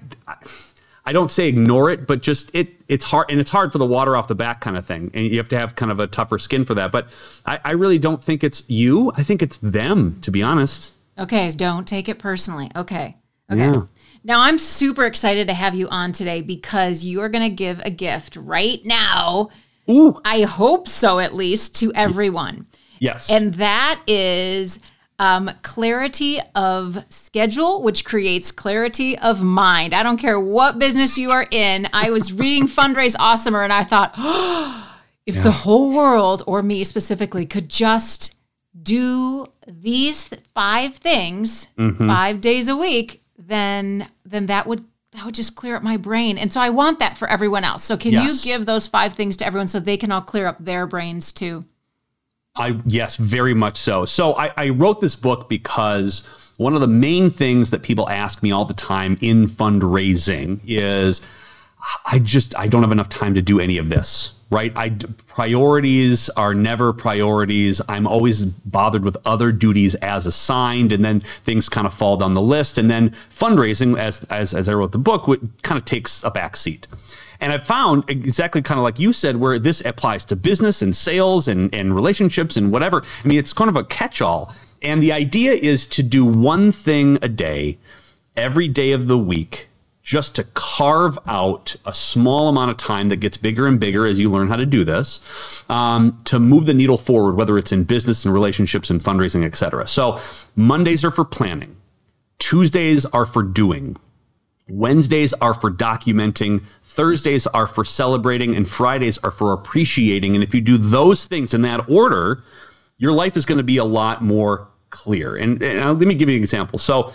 I 1.05 1.13
don't 1.13 1.31
say 1.31 1.47
ignore 1.47 1.89
it, 1.89 2.07
but 2.07 2.21
just 2.21 2.53
it 2.55 2.69
it's 2.87 3.05
hard 3.05 3.31
and 3.31 3.39
it's 3.39 3.49
hard 3.49 3.71
for 3.71 3.77
the 3.77 3.85
water 3.85 4.15
off 4.15 4.27
the 4.27 4.35
back 4.35 4.61
kind 4.61 4.77
of 4.77 4.85
thing, 4.85 5.11
and 5.13 5.25
you 5.25 5.37
have 5.37 5.49
to 5.49 5.57
have 5.57 5.75
kind 5.75 5.91
of 5.91 5.99
a 5.99 6.07
tougher 6.07 6.37
skin 6.37 6.65
for 6.65 6.73
that. 6.75 6.91
But 6.91 7.07
I, 7.45 7.59
I 7.63 7.71
really 7.71 7.99
don't 7.99 8.23
think 8.23 8.43
it's 8.43 8.69
you. 8.69 9.11
I 9.15 9.23
think 9.23 9.41
it's 9.41 9.57
them, 9.57 10.19
to 10.21 10.31
be 10.31 10.43
honest. 10.43 10.93
Okay, 11.17 11.49
don't 11.49 11.87
take 11.87 12.09
it 12.09 12.19
personally. 12.19 12.69
Okay, 12.75 13.17
okay. 13.51 13.65
Yeah. 13.65 13.81
Now 14.23 14.41
I'm 14.41 14.59
super 14.59 15.05
excited 15.05 15.47
to 15.47 15.53
have 15.53 15.73
you 15.73 15.87
on 15.89 16.11
today 16.11 16.41
because 16.41 17.03
you 17.03 17.21
are 17.21 17.29
going 17.29 17.49
to 17.49 17.55
give 17.55 17.79
a 17.79 17.89
gift 17.89 18.35
right 18.35 18.79
now. 18.85 19.49
Ooh. 19.89 20.21
I 20.23 20.43
hope 20.43 20.87
so, 20.87 21.19
at 21.19 21.33
least 21.33 21.75
to 21.77 21.91
everyone. 21.93 22.67
Yes. 23.01 23.31
And 23.31 23.55
that 23.55 23.99
is 24.05 24.79
um, 25.17 25.49
clarity 25.63 26.39
of 26.53 27.03
schedule, 27.09 27.81
which 27.81 28.05
creates 28.05 28.51
clarity 28.51 29.17
of 29.17 29.41
mind. 29.41 29.93
I 29.93 30.03
don't 30.03 30.17
care 30.17 30.39
what 30.39 30.77
business 30.77 31.17
you 31.17 31.31
are 31.31 31.47
in. 31.49 31.87
I 31.93 32.11
was 32.11 32.31
reading 32.31 32.67
Fundraise 32.67 33.15
Awesomer 33.17 33.63
and 33.63 33.73
I 33.73 33.83
thought, 33.83 34.13
oh, 34.17 34.99
if 35.25 35.35
yeah. 35.35 35.41
the 35.41 35.51
whole 35.51 35.91
world, 35.91 36.43
or 36.45 36.61
me 36.61 36.83
specifically, 36.83 37.45
could 37.47 37.69
just 37.69 38.35
do 38.81 39.47
these 39.67 40.27
five 40.53 40.95
things 40.95 41.67
mm-hmm. 41.77 42.07
five 42.07 42.39
days 42.39 42.67
a 42.67 42.77
week, 42.77 43.23
then 43.37 44.07
then 44.25 44.45
that 44.45 44.67
would 44.67 44.85
that 45.13 45.25
would 45.25 45.35
just 45.35 45.55
clear 45.55 45.75
up 45.75 45.83
my 45.83 45.97
brain. 45.97 46.37
And 46.37 46.53
so 46.53 46.61
I 46.61 46.69
want 46.69 46.99
that 46.99 47.17
for 47.17 47.27
everyone 47.27 47.63
else. 47.63 47.83
So 47.83 47.97
can 47.97 48.11
yes. 48.11 48.45
you 48.45 48.51
give 48.51 48.65
those 48.65 48.87
five 48.87 49.13
things 49.13 49.37
to 49.37 49.45
everyone 49.45 49.67
so 49.67 49.79
they 49.79 49.97
can 49.97 50.11
all 50.11 50.21
clear 50.21 50.47
up 50.47 50.63
their 50.63 50.87
brains 50.87 51.31
too? 51.31 51.63
I 52.55 52.79
yes, 52.85 53.15
very 53.15 53.53
much 53.53 53.77
so. 53.77 54.05
So 54.05 54.33
I, 54.35 54.51
I 54.57 54.69
wrote 54.69 54.99
this 54.99 55.15
book 55.15 55.47
because 55.47 56.27
one 56.57 56.75
of 56.75 56.81
the 56.81 56.87
main 56.87 57.29
things 57.29 57.69
that 57.69 57.81
people 57.81 58.09
ask 58.09 58.43
me 58.43 58.51
all 58.51 58.65
the 58.65 58.73
time 58.73 59.17
in 59.21 59.47
fundraising 59.47 60.59
is 60.67 61.21
I 62.05 62.19
just 62.19 62.57
I 62.57 62.67
don't 62.67 62.83
have 62.83 62.91
enough 62.91 63.09
time 63.09 63.33
to 63.35 63.41
do 63.41 63.59
any 63.59 63.77
of 63.77 63.89
this. 63.89 64.37
Right? 64.49 64.75
I 64.75 64.89
priorities 65.27 66.29
are 66.31 66.53
never 66.53 66.91
priorities. 66.91 67.81
I'm 67.87 68.05
always 68.05 68.43
bothered 68.43 69.05
with 69.05 69.15
other 69.25 69.53
duties 69.53 69.95
as 69.95 70.27
assigned, 70.27 70.91
and 70.91 71.05
then 71.05 71.21
things 71.21 71.69
kind 71.69 71.87
of 71.87 71.93
fall 71.93 72.17
down 72.17 72.33
the 72.33 72.41
list. 72.41 72.77
And 72.77 72.91
then 72.91 73.15
fundraising, 73.33 73.97
as 73.97 74.25
as 74.25 74.53
as 74.53 74.67
I 74.67 74.73
wrote 74.73 74.91
the 74.91 74.97
book, 74.97 75.25
would 75.27 75.49
kind 75.63 75.79
of 75.79 75.85
takes 75.85 76.21
a 76.25 76.31
back 76.31 76.57
seat. 76.57 76.85
And 77.41 77.51
I 77.51 77.57
found 77.57 78.03
exactly 78.07 78.61
kind 78.61 78.79
of 78.79 78.83
like 78.83 78.99
you 78.99 79.11
said, 79.11 79.35
where 79.35 79.59
this 79.59 79.83
applies 79.83 80.23
to 80.25 80.35
business 80.35 80.81
and 80.81 80.95
sales 80.95 81.47
and, 81.47 81.73
and 81.73 81.93
relationships 81.93 82.55
and 82.55 82.71
whatever. 82.71 83.03
I 83.23 83.27
mean, 83.27 83.39
it's 83.39 83.51
kind 83.51 83.69
of 83.69 83.75
a 83.75 83.83
catch 83.83 84.21
all. 84.21 84.53
And 84.83 85.01
the 85.01 85.11
idea 85.11 85.53
is 85.53 85.87
to 85.87 86.03
do 86.03 86.23
one 86.23 86.71
thing 86.71 87.17
a 87.21 87.27
day, 87.27 87.79
every 88.37 88.67
day 88.67 88.91
of 88.91 89.07
the 89.07 89.17
week, 89.17 89.67
just 90.03 90.35
to 90.35 90.43
carve 90.43 91.19
out 91.27 91.75
a 91.85 91.93
small 91.93 92.49
amount 92.49 92.71
of 92.71 92.77
time 92.77 93.09
that 93.09 93.17
gets 93.17 93.37
bigger 93.37 93.67
and 93.67 93.79
bigger 93.79 94.05
as 94.05 94.17
you 94.17 94.31
learn 94.31 94.47
how 94.47 94.55
to 94.55 94.65
do 94.65 94.83
this 94.83 95.63
um, 95.69 96.19
to 96.25 96.39
move 96.39 96.65
the 96.65 96.73
needle 96.73 96.97
forward, 96.97 97.35
whether 97.35 97.57
it's 97.57 97.71
in 97.71 97.83
business 97.83 98.25
and 98.25 98.33
relationships 98.33 98.89
and 98.89 99.03
fundraising, 99.03 99.45
et 99.45 99.55
cetera. 99.55 99.87
So 99.87 100.19
Mondays 100.55 101.05
are 101.05 101.11
for 101.11 101.25
planning, 101.25 101.75
Tuesdays 102.39 103.05
are 103.05 103.27
for 103.27 103.43
doing, 103.43 103.95
Wednesdays 104.71 105.33
are 105.33 105.53
for 105.53 105.69
documenting, 105.69 106.63
Thursdays 106.85 107.45
are 107.47 107.67
for 107.67 107.83
celebrating, 107.83 108.55
and 108.55 108.67
Fridays 108.67 109.17
are 109.19 109.31
for 109.31 109.53
appreciating. 109.53 110.35
And 110.35 110.43
if 110.43 110.53
you 110.53 110.61
do 110.61 110.77
those 110.77 111.25
things 111.25 111.53
in 111.53 111.61
that 111.63 111.89
order, 111.89 112.43
your 112.97 113.11
life 113.11 113.35
is 113.35 113.45
going 113.45 113.57
to 113.57 113.63
be 113.63 113.77
a 113.77 113.83
lot 113.83 114.23
more 114.23 114.67
clear. 114.89 115.35
And, 115.35 115.61
and 115.61 115.79
uh, 115.79 115.91
let 115.91 116.07
me 116.07 116.15
give 116.15 116.29
you 116.29 116.35
an 116.35 116.41
example. 116.41 116.79
So 116.79 117.11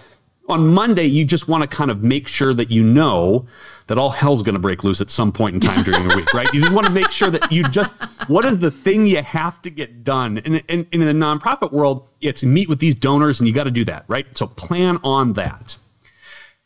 on 0.48 0.66
Monday, 0.66 1.06
you 1.06 1.24
just 1.24 1.48
want 1.48 1.68
to 1.68 1.76
kind 1.76 1.90
of 1.90 2.02
make 2.02 2.28
sure 2.28 2.52
that 2.54 2.70
you 2.70 2.82
know 2.82 3.46
that 3.86 3.98
all 3.98 4.10
hell's 4.10 4.42
going 4.42 4.54
to 4.54 4.60
break 4.60 4.84
loose 4.84 5.00
at 5.00 5.10
some 5.10 5.32
point 5.32 5.54
in 5.54 5.60
time 5.60 5.82
during 5.82 6.06
the 6.06 6.16
week, 6.16 6.32
right? 6.34 6.52
You 6.52 6.60
just 6.60 6.72
want 6.72 6.86
to 6.86 6.92
make 6.92 7.10
sure 7.10 7.30
that 7.30 7.50
you 7.50 7.62
just, 7.64 7.92
what 8.28 8.44
is 8.44 8.58
the 8.58 8.70
thing 8.70 9.06
you 9.06 9.22
have 9.22 9.62
to 9.62 9.70
get 9.70 10.04
done? 10.04 10.38
And, 10.44 10.62
and, 10.68 10.86
and 10.92 11.02
in 11.02 11.06
the 11.06 11.26
nonprofit 11.26 11.72
world, 11.72 12.08
it's 12.20 12.44
meet 12.44 12.68
with 12.68 12.80
these 12.80 12.94
donors 12.94 13.40
and 13.40 13.48
you 13.48 13.54
got 13.54 13.64
to 13.64 13.70
do 13.70 13.84
that, 13.86 14.04
right? 14.08 14.26
So 14.36 14.46
plan 14.46 14.98
on 15.02 15.32
that. 15.34 15.76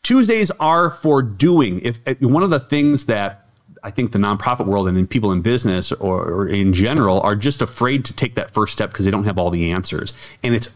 Tuesdays 0.03 0.51
are 0.59 0.91
for 0.91 1.21
doing. 1.21 1.79
If, 1.81 1.99
if 2.05 2.21
one 2.21 2.43
of 2.43 2.49
the 2.49 2.59
things 2.59 3.05
that 3.05 3.47
I 3.83 3.91
think 3.91 4.11
the 4.11 4.19
nonprofit 4.19 4.65
world 4.65 4.87
and 4.87 5.09
people 5.09 5.31
in 5.31 5.41
business 5.41 5.91
or, 5.91 6.23
or, 6.23 6.47
in 6.47 6.73
general 6.73 7.21
are 7.21 7.35
just 7.35 7.61
afraid 7.61 8.05
to 8.05 8.13
take 8.13 8.35
that 8.35 8.51
first 8.53 8.73
step 8.73 8.91
because 8.91 9.05
they 9.05 9.11
don't 9.11 9.23
have 9.23 9.37
all 9.37 9.49
the 9.49 9.71
answers, 9.71 10.13
and 10.43 10.53
it's 10.53 10.69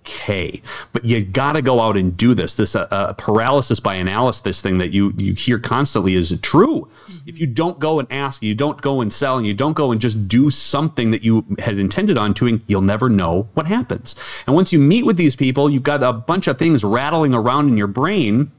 okay. 0.00 0.62
But 0.92 1.04
you 1.04 1.24
got 1.24 1.52
to 1.52 1.62
go 1.62 1.80
out 1.80 1.96
and 1.96 2.16
do 2.16 2.34
this. 2.34 2.54
This 2.54 2.74
uh, 2.74 2.86
uh, 2.90 3.12
paralysis 3.14 3.80
by 3.80 3.94
analysis 3.94 4.60
thing 4.60 4.78
that 4.78 4.92
you 4.92 5.12
you 5.16 5.34
hear 5.34 5.58
constantly 5.58 6.14
is 6.14 6.36
true. 6.42 6.88
Mm-hmm. 7.06 7.28
If 7.28 7.38
you 7.38 7.46
don't 7.46 7.78
go 7.78 7.98
and 8.00 8.10
ask, 8.12 8.42
you 8.42 8.54
don't 8.54 8.80
go 8.80 9.00
and 9.00 9.12
sell, 9.12 9.38
and 9.38 9.46
you 9.46 9.54
don't 9.54 9.74
go 9.74 9.92
and 9.92 10.00
just 10.00 10.28
do 10.28 10.50
something 10.50 11.10
that 11.12 11.24
you 11.24 11.44
had 11.58 11.78
intended 11.78 12.18
on 12.18 12.32
doing, 12.32 12.62
you'll 12.66 12.80
never 12.82 13.08
know 13.08 13.48
what 13.54 13.66
happens. 13.66 14.16
And 14.46 14.54
once 14.54 14.72
you 14.72 14.78
meet 14.78 15.04
with 15.04 15.16
these 15.16 15.36
people, 15.36 15.70
you've 15.70 15.82
got 15.82 16.02
a 16.02 16.12
bunch 16.12 16.46
of 16.48 16.58
things 16.58 16.84
rattling 16.84 17.34
around 17.34 17.68
in 17.68 17.76
your 17.76 17.86
brain 17.86 18.50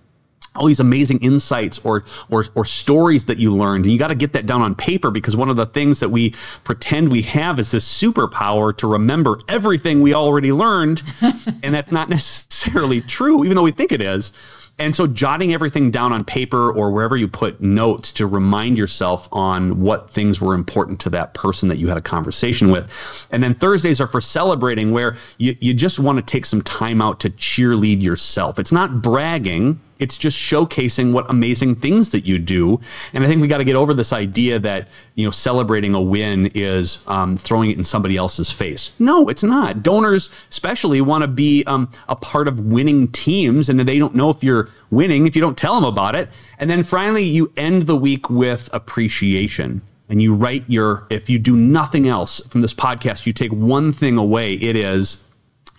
all 0.55 0.65
these 0.67 0.79
amazing 0.79 1.19
insights 1.19 1.79
or 1.83 2.03
or 2.29 2.45
or 2.55 2.65
stories 2.65 3.25
that 3.25 3.37
you 3.37 3.55
learned 3.55 3.85
and 3.85 3.91
you 3.91 3.99
got 3.99 4.07
to 4.07 4.15
get 4.15 4.33
that 4.33 4.45
down 4.45 4.61
on 4.61 4.75
paper 4.75 5.09
because 5.09 5.35
one 5.35 5.49
of 5.49 5.55
the 5.55 5.65
things 5.65 5.99
that 5.99 6.09
we 6.09 6.33
pretend 6.63 7.11
we 7.11 7.21
have 7.21 7.57
is 7.59 7.71
this 7.71 7.87
superpower 8.01 8.75
to 8.75 8.87
remember 8.87 9.39
everything 9.47 10.01
we 10.01 10.13
already 10.13 10.51
learned 10.51 11.01
and 11.63 11.73
that's 11.73 11.91
not 11.91 12.09
necessarily 12.09 13.01
true 13.01 13.45
even 13.45 13.55
though 13.55 13.63
we 13.63 13.71
think 13.71 13.91
it 13.91 14.01
is 14.01 14.33
and 14.79 14.95
so 14.95 15.05
jotting 15.05 15.53
everything 15.53 15.91
down 15.91 16.11
on 16.11 16.23
paper 16.23 16.71
or 16.71 16.91
wherever 16.91 17.15
you 17.15 17.27
put 17.27 17.61
notes 17.61 18.11
to 18.13 18.25
remind 18.25 18.77
yourself 18.77 19.29
on 19.31 19.79
what 19.79 20.09
things 20.09 20.41
were 20.41 20.55
important 20.55 20.99
to 21.01 21.09
that 21.11 21.35
person 21.35 21.69
that 21.69 21.77
you 21.77 21.87
had 21.87 21.97
a 21.97 22.01
conversation 22.01 22.71
with. 22.71 23.27
And 23.31 23.43
then 23.43 23.53
Thursdays 23.53 24.01
are 24.01 24.07
for 24.07 24.21
celebrating 24.21 24.91
where 24.91 25.17
you, 25.37 25.55
you 25.59 25.75
just 25.75 25.99
want 25.99 26.17
to 26.17 26.23
take 26.23 26.45
some 26.45 26.63
time 26.63 26.99
out 26.99 27.19
to 27.19 27.29
cheerlead 27.29 28.01
yourself. 28.01 28.57
It's 28.57 28.71
not 28.71 29.03
bragging 29.03 29.79
it's 30.01 30.17
just 30.17 30.37
showcasing 30.37 31.13
what 31.13 31.29
amazing 31.29 31.75
things 31.75 32.09
that 32.09 32.25
you 32.25 32.39
do. 32.39 32.81
And 33.13 33.23
I 33.23 33.27
think 33.27 33.41
we 33.41 33.47
got 33.47 33.59
to 33.59 33.63
get 33.63 33.75
over 33.75 33.93
this 33.93 34.11
idea 34.11 34.59
that 34.59 34.87
you 35.15 35.23
know 35.23 35.31
celebrating 35.31 35.93
a 35.93 36.01
win 36.01 36.47
is 36.55 37.03
um, 37.07 37.37
throwing 37.37 37.71
it 37.71 37.77
in 37.77 37.83
somebody 37.83 38.17
else's 38.17 38.51
face. 38.51 38.91
No, 38.99 39.29
it's 39.29 39.43
not. 39.43 39.83
Donors 39.83 40.29
especially 40.49 41.01
want 41.01 41.21
to 41.21 41.27
be 41.27 41.63
um, 41.65 41.89
a 42.09 42.15
part 42.15 42.47
of 42.47 42.59
winning 42.59 43.07
teams, 43.09 43.69
and 43.69 43.79
they 43.79 43.99
don't 43.99 44.15
know 44.15 44.29
if 44.29 44.43
you're 44.43 44.69
winning 44.89 45.27
if 45.27 45.35
you 45.35 45.41
don't 45.41 45.57
tell 45.57 45.75
them 45.75 45.85
about 45.85 46.15
it. 46.15 46.29
And 46.57 46.69
then 46.69 46.83
finally, 46.83 47.23
you 47.23 47.51
end 47.55 47.83
the 47.83 47.95
week 47.95 48.29
with 48.29 48.69
appreciation. 48.73 49.81
And 50.09 50.21
you 50.21 50.33
write 50.33 50.65
your, 50.67 51.07
if 51.09 51.29
you 51.29 51.39
do 51.39 51.55
nothing 51.55 52.09
else 52.09 52.45
from 52.47 52.59
this 52.59 52.73
podcast, 52.73 53.25
you 53.25 53.31
take 53.31 53.53
one 53.53 53.93
thing 53.93 54.17
away. 54.17 54.55
It 54.55 54.75
is 54.75 55.23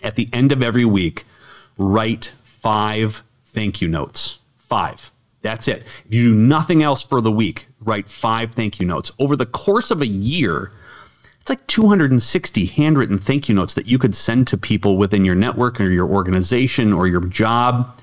at 0.01 0.15
the 0.15 0.27
end 0.33 0.51
of 0.51 0.63
every 0.63 0.85
week, 0.85 1.25
write 1.77 2.33
five 2.43 3.21
thank 3.53 3.81
you 3.81 3.87
notes. 3.87 4.39
Five. 4.57 5.11
That's 5.41 5.67
it. 5.67 5.83
If 5.85 6.05
you 6.09 6.29
do 6.29 6.35
nothing 6.35 6.83
else 6.83 7.03
for 7.03 7.21
the 7.21 7.31
week, 7.31 7.67
write 7.81 8.09
five 8.09 8.53
thank 8.53 8.79
you 8.79 8.85
notes. 8.85 9.11
Over 9.19 9.35
the 9.35 9.45
course 9.45 9.91
of 9.91 10.01
a 10.01 10.07
year, 10.07 10.71
it's 11.41 11.49
like 11.49 11.67
260 11.67 12.65
handwritten 12.67 13.19
thank 13.19 13.49
you 13.49 13.55
notes 13.55 13.73
that 13.73 13.85
you 13.85 13.99
could 13.99 14.15
send 14.15 14.47
to 14.47 14.57
people 14.57 14.97
within 14.97 15.25
your 15.25 15.35
network 15.35 15.81
or 15.81 15.89
your 15.89 16.07
organization 16.07 16.93
or 16.93 17.07
your 17.07 17.19
job. 17.25 17.99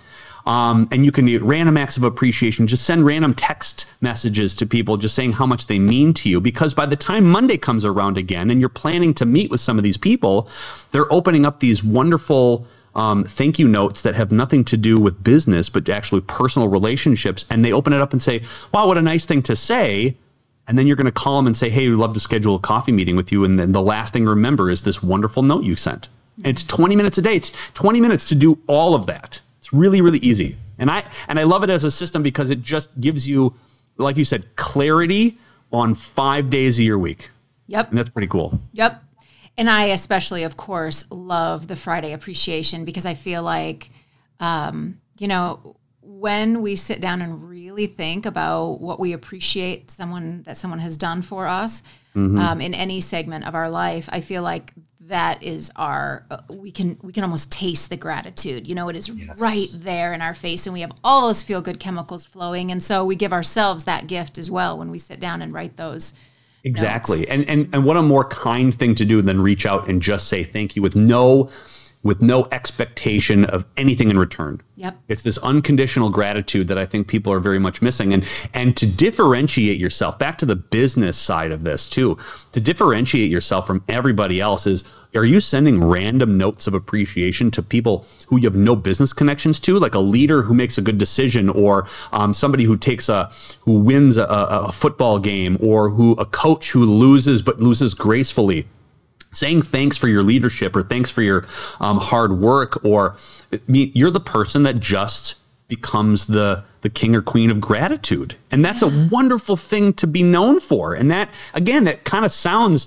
Um, 0.46 0.88
and 0.90 1.04
you 1.04 1.12
can 1.12 1.26
get 1.26 1.42
random 1.42 1.76
acts 1.76 1.96
of 1.96 2.04
appreciation. 2.04 2.66
Just 2.66 2.84
send 2.84 3.06
random 3.06 3.34
text 3.34 3.86
messages 4.02 4.54
to 4.56 4.66
people 4.66 4.98
just 4.98 5.14
saying 5.14 5.32
how 5.32 5.46
much 5.46 5.66
they 5.66 5.78
mean 5.78 6.12
to 6.14 6.28
you. 6.28 6.40
Because 6.40 6.74
by 6.74 6.86
the 6.86 6.96
time 6.96 7.24
Monday 7.24 7.56
comes 7.56 7.84
around 7.84 8.18
again 8.18 8.50
and 8.50 8.60
you're 8.60 8.68
planning 8.68 9.14
to 9.14 9.24
meet 9.24 9.50
with 9.50 9.60
some 9.60 9.78
of 9.78 9.84
these 9.84 9.96
people, 9.96 10.48
they're 10.92 11.10
opening 11.12 11.46
up 11.46 11.60
these 11.60 11.82
wonderful 11.82 12.66
um, 12.94 13.24
thank 13.24 13.58
you 13.58 13.68
notes 13.68 14.02
that 14.02 14.14
have 14.14 14.32
nothing 14.32 14.64
to 14.66 14.76
do 14.76 14.96
with 14.96 15.22
business, 15.22 15.68
but 15.68 15.88
actually 15.88 16.22
personal 16.22 16.68
relationships. 16.68 17.46
And 17.50 17.64
they 17.64 17.72
open 17.72 17.92
it 17.92 18.00
up 18.00 18.12
and 18.12 18.20
say, 18.20 18.42
wow, 18.72 18.86
what 18.86 18.98
a 18.98 19.02
nice 19.02 19.26
thing 19.26 19.42
to 19.44 19.56
say. 19.56 20.16
And 20.66 20.78
then 20.78 20.86
you're 20.86 20.96
going 20.96 21.06
to 21.06 21.12
call 21.12 21.36
them 21.36 21.46
and 21.46 21.56
say, 21.56 21.68
hey, 21.68 21.88
we'd 21.88 21.96
love 21.96 22.14
to 22.14 22.20
schedule 22.20 22.56
a 22.56 22.60
coffee 22.60 22.92
meeting 22.92 23.16
with 23.16 23.32
you. 23.32 23.44
And 23.44 23.58
then 23.58 23.72
the 23.72 23.82
last 23.82 24.12
thing 24.12 24.26
remember 24.26 24.70
is 24.70 24.82
this 24.82 25.02
wonderful 25.02 25.42
note 25.42 25.64
you 25.64 25.76
sent. 25.76 26.08
And 26.36 26.46
it's 26.46 26.64
20 26.64 26.96
minutes 26.96 27.18
a 27.18 27.22
day. 27.22 27.36
It's 27.36 27.50
20 27.74 28.00
minutes 28.00 28.28
to 28.28 28.34
do 28.34 28.58
all 28.66 28.94
of 28.94 29.06
that. 29.06 29.40
It's 29.58 29.72
really, 29.72 30.00
really 30.00 30.18
easy. 30.18 30.56
And 30.78 30.90
I 30.90 31.04
and 31.28 31.38
I 31.38 31.42
love 31.42 31.62
it 31.62 31.70
as 31.70 31.84
a 31.84 31.90
system 31.90 32.22
because 32.22 32.50
it 32.50 32.62
just 32.62 32.98
gives 32.98 33.28
you, 33.28 33.54
like 33.98 34.16
you 34.16 34.24
said, 34.24 34.56
clarity 34.56 35.38
on 35.72 35.94
five 35.94 36.48
days 36.50 36.78
of 36.78 36.86
your 36.86 36.98
week. 36.98 37.28
Yep. 37.66 37.90
And 37.90 37.98
that's 37.98 38.08
pretty 38.08 38.28
cool. 38.28 38.58
Yep. 38.72 39.02
And 39.60 39.68
I 39.68 39.88
especially, 39.88 40.44
of 40.44 40.56
course, 40.56 41.04
love 41.10 41.68
the 41.68 41.76
Friday 41.76 42.14
appreciation 42.14 42.86
because 42.86 43.04
I 43.04 43.12
feel 43.12 43.42
like, 43.42 43.90
um, 44.40 45.02
you 45.18 45.28
know, 45.28 45.76
when 46.00 46.62
we 46.62 46.76
sit 46.76 47.02
down 47.02 47.20
and 47.20 47.46
really 47.46 47.86
think 47.86 48.24
about 48.24 48.80
what 48.80 48.98
we 48.98 49.12
appreciate 49.12 49.90
someone 49.90 50.44
that 50.44 50.56
someone 50.56 50.78
has 50.78 50.96
done 50.96 51.20
for 51.20 51.46
us 51.46 51.82
mm-hmm. 52.16 52.38
um, 52.38 52.62
in 52.62 52.72
any 52.72 53.02
segment 53.02 53.46
of 53.46 53.54
our 53.54 53.68
life, 53.68 54.08
I 54.10 54.22
feel 54.22 54.42
like 54.42 54.72
that 55.00 55.42
is 55.42 55.70
our 55.76 56.24
uh, 56.30 56.38
we 56.48 56.72
can 56.72 56.98
we 57.02 57.12
can 57.12 57.22
almost 57.22 57.52
taste 57.52 57.90
the 57.90 57.96
gratitude 57.96 58.68
you 58.68 58.76
know 58.76 58.88
it 58.88 58.94
is 58.94 59.08
yes. 59.08 59.40
right 59.40 59.66
there 59.74 60.12
in 60.12 60.22
our 60.22 60.34
face 60.34 60.66
and 60.66 60.72
we 60.72 60.82
have 60.82 60.92
all 61.02 61.26
those 61.26 61.42
feel 61.42 61.60
good 61.60 61.80
chemicals 61.80 62.24
flowing 62.24 62.70
and 62.70 62.80
so 62.80 63.04
we 63.04 63.16
give 63.16 63.32
ourselves 63.32 63.84
that 63.84 64.06
gift 64.06 64.38
as 64.38 64.48
well 64.48 64.78
when 64.78 64.88
we 64.88 64.98
sit 64.98 65.18
down 65.18 65.42
and 65.42 65.52
write 65.52 65.76
those 65.76 66.14
Exactly. 66.64 67.28
And, 67.28 67.48
and 67.48 67.68
and 67.72 67.84
what 67.84 67.96
a 67.96 68.02
more 68.02 68.24
kind 68.24 68.74
thing 68.74 68.94
to 68.96 69.04
do 69.04 69.22
than 69.22 69.40
reach 69.40 69.64
out 69.66 69.88
and 69.88 70.02
just 70.02 70.28
say 70.28 70.44
thank 70.44 70.76
you 70.76 70.82
with 70.82 70.94
no 70.94 71.50
with 72.02 72.22
no 72.22 72.48
expectation 72.50 73.44
of 73.44 73.64
anything 73.76 74.10
in 74.10 74.18
return. 74.18 74.60
Yep. 74.76 74.98
It's 75.08 75.22
this 75.22 75.36
unconditional 75.38 76.08
gratitude 76.08 76.68
that 76.68 76.78
I 76.78 76.86
think 76.86 77.08
people 77.08 77.32
are 77.32 77.40
very 77.40 77.58
much 77.58 77.82
missing. 77.82 78.14
And 78.14 78.26
and 78.54 78.76
to 78.78 78.86
differentiate 78.86 79.78
yourself, 79.78 80.18
back 80.18 80.38
to 80.38 80.46
the 80.46 80.56
business 80.56 81.18
side 81.18 81.52
of 81.52 81.62
this 81.62 81.88
too, 81.90 82.16
to 82.52 82.60
differentiate 82.60 83.30
yourself 83.30 83.66
from 83.66 83.84
everybody 83.88 84.40
else 84.40 84.66
is 84.66 84.84
are 85.14 85.24
you 85.24 85.40
sending 85.40 85.82
random 85.82 86.38
notes 86.38 86.68
of 86.68 86.74
appreciation 86.74 87.50
to 87.50 87.62
people 87.62 88.06
who 88.28 88.36
you 88.38 88.44
have 88.44 88.54
no 88.54 88.76
business 88.76 89.12
connections 89.12 89.58
to, 89.60 89.78
like 89.78 89.94
a 89.94 89.98
leader 89.98 90.40
who 90.40 90.54
makes 90.54 90.78
a 90.78 90.82
good 90.82 90.98
decision, 90.98 91.48
or 91.48 91.88
um, 92.12 92.32
somebody 92.32 92.64
who 92.64 92.76
takes 92.76 93.08
a 93.08 93.30
who 93.60 93.80
wins 93.80 94.16
a, 94.16 94.24
a 94.24 94.72
football 94.72 95.18
game, 95.18 95.58
or 95.60 95.90
who 95.90 96.12
a 96.12 96.24
coach 96.24 96.70
who 96.70 96.84
loses 96.84 97.42
but 97.42 97.60
loses 97.60 97.92
gracefully? 97.92 98.66
Saying 99.32 99.62
thanks 99.62 99.96
for 99.96 100.08
your 100.08 100.22
leadership 100.22 100.74
or 100.74 100.82
thanks 100.82 101.10
for 101.10 101.22
your 101.22 101.46
um, 101.80 101.98
hard 101.98 102.38
work 102.38 102.84
or 102.84 103.16
I 103.52 103.58
mean, 103.66 103.92
you're 103.94 104.10
the 104.10 104.20
person 104.20 104.62
that 104.64 104.80
just 104.80 105.36
becomes 105.68 106.26
the 106.26 106.62
the 106.82 106.90
king 106.90 107.14
or 107.14 107.22
queen 107.22 107.50
of 107.50 107.60
gratitude. 107.60 108.36
And 108.50 108.64
that's 108.64 108.82
yeah. 108.82 108.88
a 108.88 109.08
wonderful 109.08 109.56
thing 109.56 109.92
to 109.94 110.06
be 110.06 110.22
known 110.22 110.60
for. 110.60 110.94
And 110.94 111.10
that 111.10 111.30
again 111.54 111.84
that 111.84 112.04
kind 112.04 112.24
of 112.24 112.32
sounds 112.32 112.86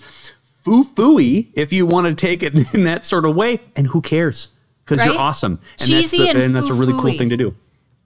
foo 0.61 0.83
fooey 0.83 1.47
if 1.53 1.73
you 1.73 1.85
want 1.85 2.07
to 2.07 2.13
take 2.13 2.43
it 2.43 2.53
in 2.75 2.83
that 2.83 3.05
sort 3.05 3.25
of 3.25 3.35
way. 3.35 3.59
And 3.75 3.87
who 3.87 4.01
cares? 4.01 4.49
Because 4.85 4.99
right? 4.99 5.11
you're 5.11 5.19
awesome. 5.19 5.59
And 5.79 5.89
Cheesy 5.89 6.17
that's 6.17 6.33
the, 6.33 6.43
and, 6.43 6.55
that's 6.55 6.69
a 6.69 6.73
really 6.73 6.93
cool 6.93 7.17
thing 7.17 7.29
to 7.29 7.37
do. 7.37 7.55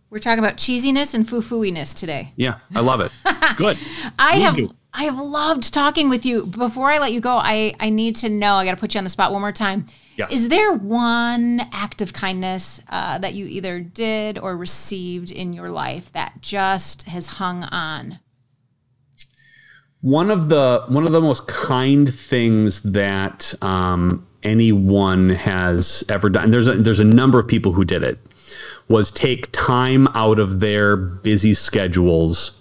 We're 0.10 0.20
talking 0.20 0.40
about 0.40 0.56
cheesiness 0.56 1.14
and 1.14 1.28
foo 1.28 1.42
fooiness 1.42 1.94
today. 1.94 2.32
Yeah 2.38 2.60
i 2.74 2.80
love 2.80 3.02
it. 3.02 3.12
Good. 3.58 3.78
I 4.18 4.40
have 4.40 4.58
I 4.98 5.04
have 5.04 5.20
loved 5.20 5.72
talking 5.76 6.10
with 6.10 6.26
you. 6.26 6.48
Before 6.48 6.90
I 6.90 6.98
let 6.98 7.12
you 7.12 7.22
go, 7.22 7.36
I, 7.36 7.76
I 7.80 7.92
need 7.92 8.16
to 8.18 8.30
know, 8.30 8.56
I 8.56 8.66
got 8.66 8.72
to 8.72 8.78
put 8.78 8.96
you 8.96 8.98
on 8.98 9.04
the 9.04 9.12
spot 9.12 9.32
one 9.32 9.42
more 9.42 9.52
time. 9.52 9.86
Yes. 10.18 10.34
Is 10.34 10.50
there 10.50 10.74
one 10.74 11.62
act 11.72 12.02
of 12.02 12.14
kindness 12.14 12.82
uh, 12.90 13.20
that 13.20 13.36
you 13.36 13.46
either 13.46 13.80
did 13.80 14.40
or 14.40 14.58
received 14.58 15.30
in 15.30 15.54
your 15.54 15.70
life 15.70 16.12
that 16.14 16.42
just 16.42 17.04
has 17.04 17.28
hung 17.28 17.64
on? 17.66 18.18
One 20.02 20.32
of 20.32 20.50
the 20.50 20.84
one 20.88 21.06
of 21.06 21.12
the 21.12 21.22
most 21.22 21.48
kind 21.48 22.12
things 22.12 22.82
that 22.82 23.54
um, 23.62 24.26
anyone 24.42 25.30
has 25.30 26.04
ever 26.10 26.30
done. 26.30 26.50
There's 26.50 26.68
a, 26.68 26.74
there's 26.74 27.00
a 27.00 27.04
number 27.04 27.38
of 27.38 27.48
people 27.48 27.72
who 27.72 27.86
did 27.86 28.02
it. 28.02 28.18
Was 28.88 29.12
take 29.12 29.52
time 29.52 30.08
out 30.16 30.40
of 30.40 30.60
their 30.60 30.96
busy 30.96 31.54
schedules 31.54 32.60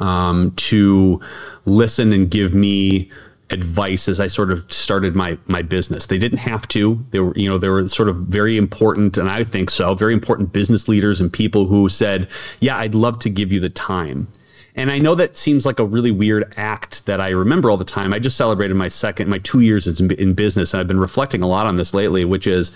um, 0.00 0.52
to 0.56 1.20
listen 1.68 2.12
and 2.12 2.30
give 2.30 2.54
me 2.54 3.10
advice 3.50 4.08
as 4.08 4.20
I 4.20 4.26
sort 4.26 4.50
of 4.50 4.70
started 4.72 5.14
my 5.14 5.38
my 5.46 5.62
business. 5.62 6.06
They 6.06 6.18
didn't 6.18 6.38
have 6.38 6.68
to. 6.68 7.04
They 7.10 7.20
were, 7.20 7.32
you 7.34 7.48
know, 7.48 7.58
they 7.58 7.68
were 7.68 7.88
sort 7.88 8.08
of 8.08 8.16
very 8.16 8.56
important, 8.56 9.16
and 9.16 9.30
I 9.30 9.44
think 9.44 9.70
so, 9.70 9.94
very 9.94 10.12
important 10.12 10.52
business 10.52 10.88
leaders 10.88 11.20
and 11.20 11.32
people 11.32 11.66
who 11.66 11.88
said, 11.88 12.28
"Yeah, 12.60 12.76
I'd 12.76 12.94
love 12.94 13.18
to 13.20 13.30
give 13.30 13.52
you 13.52 13.60
the 13.60 13.70
time." 13.70 14.28
And 14.74 14.92
I 14.92 14.98
know 14.98 15.16
that 15.16 15.36
seems 15.36 15.66
like 15.66 15.80
a 15.80 15.84
really 15.84 16.12
weird 16.12 16.54
act 16.56 17.04
that 17.06 17.20
I 17.20 17.30
remember 17.30 17.68
all 17.68 17.76
the 17.76 17.84
time. 17.84 18.12
I 18.12 18.20
just 18.20 18.36
celebrated 18.36 18.74
my 18.74 18.86
second, 18.86 19.28
my 19.28 19.38
two 19.38 19.58
years 19.58 20.00
in, 20.00 20.12
in 20.12 20.34
business, 20.34 20.72
and 20.72 20.80
I've 20.80 20.86
been 20.86 21.00
reflecting 21.00 21.42
a 21.42 21.48
lot 21.48 21.66
on 21.66 21.76
this 21.76 21.94
lately, 21.94 22.24
which 22.24 22.46
is 22.46 22.70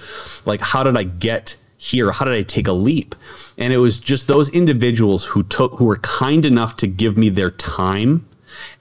like, 0.45 0.61
how 0.61 0.83
did 0.83 0.97
I 0.97 1.05
get 1.05 1.55
here? 1.77 2.11
How 2.11 2.25
did 2.25 2.35
I 2.35 2.43
take 2.43 2.67
a 2.67 2.73
leap? 2.73 3.15
And 3.57 3.73
it 3.73 3.77
was 3.77 4.01
just 4.01 4.27
those 4.27 4.49
individuals 4.49 5.25
who 5.25 5.45
took, 5.45 5.79
who 5.79 5.85
were 5.85 5.99
kind 5.99 6.45
enough 6.45 6.77
to 6.79 6.89
give 6.89 7.17
me 7.17 7.29
their 7.29 7.53
time 7.53 8.27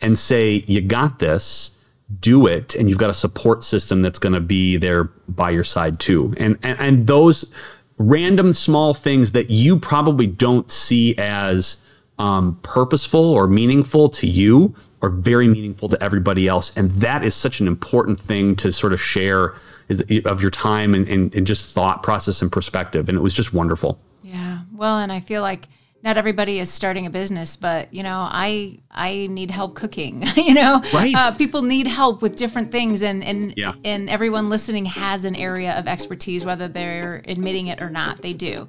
and 0.02 0.18
say, 0.18 0.64
you 0.68 0.82
got 0.82 1.20
this, 1.20 1.72
do 2.20 2.48
it, 2.48 2.76
and 2.76 2.90
you've 2.90 2.98
got 2.98 3.10
a 3.10 3.14
support 3.14 3.64
system 3.64 4.02
that's 4.02 4.20
going 4.20 4.34
to 4.34 4.42
be 4.42 4.78
there 4.78 5.06
by 5.30 5.50
your 5.50 5.64
side 5.64 6.00
too. 6.00 6.34
And, 6.38 6.58
and 6.64 6.80
and 6.80 7.08
those 7.08 7.52
random 7.98 8.54
small 8.54 8.94
things 8.94 9.32
that 9.32 9.50
you 9.50 9.80
probably 9.80 10.28
don't 10.28 10.70
see 10.72 11.16
as 11.18 11.78
um, 12.20 12.60
purposeful 12.64 13.24
or 13.24 13.48
meaningful 13.48 14.10
to 14.10 14.28
you 14.28 14.76
are 15.02 15.10
very 15.10 15.48
meaningful 15.48 15.90
to 15.90 16.04
everybody 16.04 16.48
else. 16.48 16.72
And 16.76 16.92
that 16.92 17.24
is 17.24 17.34
such 17.34 17.60
an 17.60 17.68
important 17.68 18.20
thing 18.20 18.56
to 18.58 18.72
sort 18.72 18.94
of 18.94 19.02
share 19.02 19.56
of 20.26 20.42
your 20.42 20.52
time 20.52 20.94
and, 20.94 21.08
and, 21.08 21.34
and 21.34 21.48
just 21.48 21.74
thought 21.74 22.04
process 22.04 22.42
and 22.42 22.52
perspective. 22.52 23.10
And 23.10 23.18
it 23.18 23.22
was 23.22 23.34
just 23.34 23.54
wonderful. 23.54 24.00
Yeah. 24.24 24.60
Well, 24.74 25.00
and 25.00 25.12
I 25.12 25.20
feel 25.20 25.42
like 25.42 25.68
not 26.04 26.18
everybody 26.18 26.60
is 26.60 26.70
starting 26.72 27.06
a 27.06 27.10
business, 27.10 27.56
but 27.56 27.94
you 27.94 28.04
know, 28.04 28.28
I 28.30 28.80
I 28.90 29.28
need 29.30 29.52
help 29.52 29.76
cooking. 29.76 30.24
you 30.36 30.54
know, 30.54 30.82
right. 30.94 31.14
Uh, 31.16 31.32
people 31.32 31.62
need 31.62 31.88
help 31.88 32.22
with 32.22 32.36
different 32.36 32.72
things, 32.72 33.02
and 33.02 33.24
and 33.24 33.54
yeah. 33.58 33.74
and 33.84 34.10
everyone 34.10 34.50
listening 34.50 34.86
has 34.86 35.26
an 35.26 35.36
area 35.36 35.78
of 35.78 35.88
expertise, 35.88 36.44
whether 36.46 36.68
they're 36.68 37.22
admitting 37.28 37.68
it 37.68 37.82
or 37.82 37.90
not. 37.90 38.22
They 38.22 38.34
do. 38.34 38.68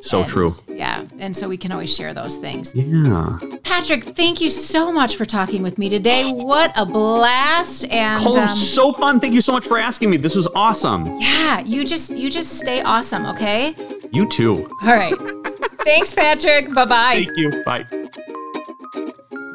So 0.00 0.20
And- 0.20 0.28
true. 0.28 0.50
Yeah. 0.68 1.06
And 1.18 1.34
so 1.34 1.48
we 1.48 1.56
can 1.56 1.72
always 1.72 1.94
share 1.94 2.12
those 2.12 2.36
things. 2.36 2.72
Yeah. 2.74 3.38
Patrick, 3.62 4.04
thank 4.04 4.38
you 4.40 4.50
so 4.50 4.92
much 4.92 5.16
for 5.16 5.24
talking 5.24 5.62
with 5.62 5.78
me 5.78 5.88
today. 5.88 6.30
What 6.30 6.72
a 6.76 6.84
blast. 6.84 7.86
And 7.90 8.22
Oh, 8.26 8.38
um, 8.38 8.48
so 8.48 8.92
fun. 8.92 9.18
Thank 9.18 9.32
you 9.32 9.40
so 9.40 9.52
much 9.52 9.66
for 9.66 9.78
asking 9.78 10.10
me. 10.10 10.18
This 10.18 10.34
was 10.34 10.46
awesome. 10.54 11.06
yeah, 11.20 11.60
you 11.60 11.86
just 11.86 12.10
you 12.10 12.28
just 12.28 12.58
stay 12.58 12.82
awesome, 12.82 13.24
okay? 13.26 13.74
You 14.12 14.28
too. 14.28 14.68
All 14.82 14.88
right. 14.92 15.14
Thanks, 15.84 16.14
Patrick. 16.14 16.72
Bye-bye. 16.72 17.24
Thank 17.26 17.36
you. 17.36 17.62
Bye. 17.64 17.86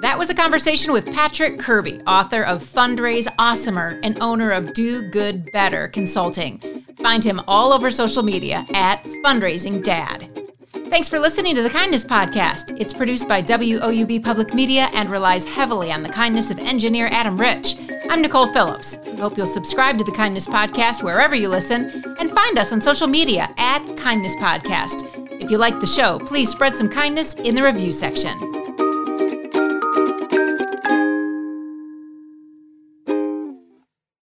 That 0.01 0.17
was 0.17 0.29
a 0.29 0.35
conversation 0.35 0.93
with 0.93 1.11
Patrick 1.13 1.59
Kirby, 1.59 1.99
author 2.07 2.43
of 2.43 2.63
Fundraise 2.63 3.27
Awesomer 3.35 3.99
and 4.01 4.17
owner 4.21 4.51
of 4.51 4.73
Do 4.73 5.01
Good 5.09 5.51
Better 5.51 5.89
Consulting. 5.89 6.59
Find 6.99 7.23
him 7.23 7.41
all 7.47 7.73
over 7.73 7.91
social 7.91 8.23
media 8.23 8.65
at 8.73 9.03
Fundraising 9.25 9.83
Dad. 9.83 10.31
Thanks 10.71 11.09
for 11.09 11.19
listening 11.19 11.53
to 11.55 11.63
the 11.63 11.69
Kindness 11.69 12.05
Podcast. 12.05 12.79
It's 12.79 12.93
produced 12.93 13.27
by 13.27 13.41
WOUB 13.41 14.23
Public 14.23 14.53
Media 14.53 14.89
and 14.93 15.09
relies 15.09 15.45
heavily 15.45 15.91
on 15.91 16.01
the 16.03 16.09
kindness 16.09 16.49
of 16.49 16.59
engineer 16.59 17.09
Adam 17.11 17.37
Rich. 17.37 17.75
I'm 18.09 18.21
Nicole 18.21 18.51
Phillips. 18.53 18.97
We 19.05 19.17
hope 19.17 19.37
you'll 19.37 19.47
subscribe 19.47 19.97
to 19.97 20.03
the 20.03 20.11
Kindness 20.11 20.47
Podcast 20.47 21.03
wherever 21.03 21.35
you 21.35 21.49
listen 21.49 22.15
and 22.19 22.31
find 22.31 22.57
us 22.57 22.71
on 22.71 22.81
social 22.81 23.07
media 23.07 23.49
at 23.57 23.85
Kindness 23.97 24.35
Podcast. 24.37 25.18
If 25.39 25.49
you 25.49 25.57
like 25.57 25.79
the 25.79 25.87
show, 25.87 26.19
please 26.19 26.49
spread 26.49 26.75
some 26.75 26.89
kindness 26.89 27.33
in 27.35 27.55
the 27.55 27.63
review 27.63 27.93
section. 27.93 28.48